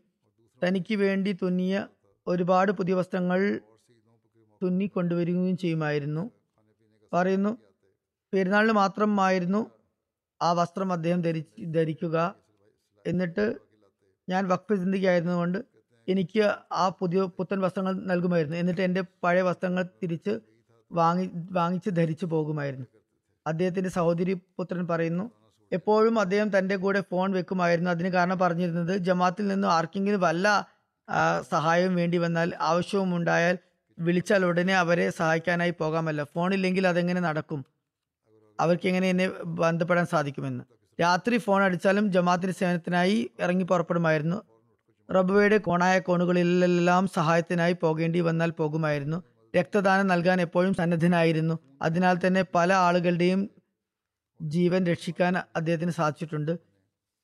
[0.65, 1.87] തനിക്ക് വേണ്ടി തുന്നിയ
[2.27, 3.61] ഒരുപാട് പുതിയ വസ്ത്രങ്ങൾ
[4.63, 6.31] തുന്നി കൊണ്ടുവരികയും ചെയ്യുമായിരുന്നു.
[7.13, 7.59] പറയുന്നു
[8.33, 9.71] പെരുന്നാളിന് മാത്രമായിരുന്നു
[10.43, 12.46] ആ വസ്ത്രം അദ്ദേഹം ധരിച്ച് ധരിക്കുക.
[13.07, 13.55] എന്നിട്ട്
[14.29, 15.59] ഞാൻ വക്ഫ് ചിന്തിക്കായിരുന്നതുകൊണ്ട്
[16.09, 18.57] എനിക്ക് ആ പുതിയ പുത്തൻ വസ്ത്രങ്ങൾ നൽകുമായിരുന്നു.
[18.57, 20.41] എന്നിട്ട് എന്റെ പഴയ വസ്ത്രങ്ങൾ തിരിച്ച്
[20.93, 22.87] വാങ്ങി വാങ്ങിച്ച് ധരിച്ചു പോകുമായിരുന്നു.
[23.47, 25.31] അദ്ദേഹത്തിന്റെ സഹോദരി പുത്രൻ പറയുന്നു
[25.73, 27.91] എപ്പോഴും അദ്ദേഹം തന്റെ കൂടെ ഫോൺ വെക്കുമായിരുന്നു.
[27.91, 30.47] അതിന് കാരണം പറഞ്ഞിരുന്നത് ജമാത്തിൽ നിന്ന് ആർക്കെങ്കിലും വല്ല
[31.51, 33.59] സഹായവും വേണ്ടി വന്നാൽ ആവശ്യവും ഉണ്ടായാൽ
[33.99, 36.25] വിളിച്ചാൽ ഉടനെ അവരെ സഹായിക്കാനായി പോകാമല്ലോ.
[36.35, 37.65] ഫോണില്ലെങ്കിൽ അതെങ്ങനെ നടക്കും?
[38.61, 40.65] അവർക്ക് എങ്ങനെ എന്നെ ബന്ധപ്പെടാൻ സാധിക്കുമെന്ന്?
[41.01, 44.43] രാത്രി ഫോൺ അടിച്ചാലും ജമാഅത്തിന്റെ സേവനത്തിനായി ഇറങ്ങി പുറപ്പെടുമായിരുന്നു.
[45.11, 49.23] റബുവയുടെ കോണായ കോണുകളിലെല്ലാം സഹായത്തിനായി പോകേണ്ടി വന്നാൽ പോകുമായിരുന്നു.
[49.57, 51.59] രക്തദാനം നൽകാൻ എപ്പോഴും സന്നദ്ധനായിരുന്നു.
[51.83, 53.51] അതിനാൽ തന്നെ പല ആളുകളുടെയും
[54.43, 56.53] ജീവൻ രക്ഷിക്കാൻ അദ്ദേഹത്തിന് സാധിച്ചിട്ടുണ്ട്.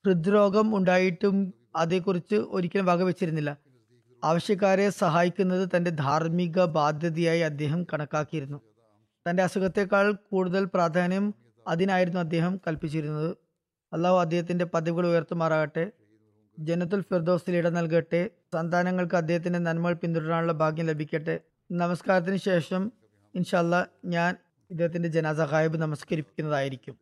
[0.07, 3.57] ഹൃദ്രോഗം ഉണ്ടായിട്ടും അതേക്കുറിച്ച് ഒരിക്കലും വകവെച്ചിരുന്നില്ല.
[4.25, 8.61] ആവശ്യക്കാരെ സഹായിക്കുന്നത് തന്റെ ധാർമ്മിക ബാധ്യതയായി അദ്ദേഹം കണക്കാക്കിയിരുന്നു.
[9.29, 11.35] തന്റെ അസുഖത്തെക്കാൾ കൂടുതൽ പ്രാധാന്യം
[11.68, 13.41] അതിനായിരുന്നു അദ്ദേഹം കൽപ്പിച്ചിരുന്നത്.
[13.93, 15.90] അള്ളാഹു അദ്ദേഹത്തിന്റെ പദവികൾ ഉയർത്തുമാറാകട്ടെ.
[16.59, 18.30] ജനത്തുൽ ഫിർദോസിൽ ഇടം നൽകട്ടെ.
[18.53, 21.40] സന്താനങ്ങൾക്ക് അദ്ദേഹത്തിന്റെ നന്മകൾ പിന്തുടരാനുള്ള ഭാഗ്യം ലഭിക്കട്ടെ.
[21.70, 22.93] നമസ്കാരത്തിന് ശേഷം
[23.34, 24.36] ഇൻഷല്ല ഞാൻ
[24.70, 27.02] ഇദ്ദേഹത്തിന്റെ ജനാസഹായബ് നമസ്കരിപ്പിക്കുന്നതായിരിക്കും.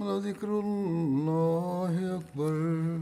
[0.00, 3.00] ولذكر الله أكبر.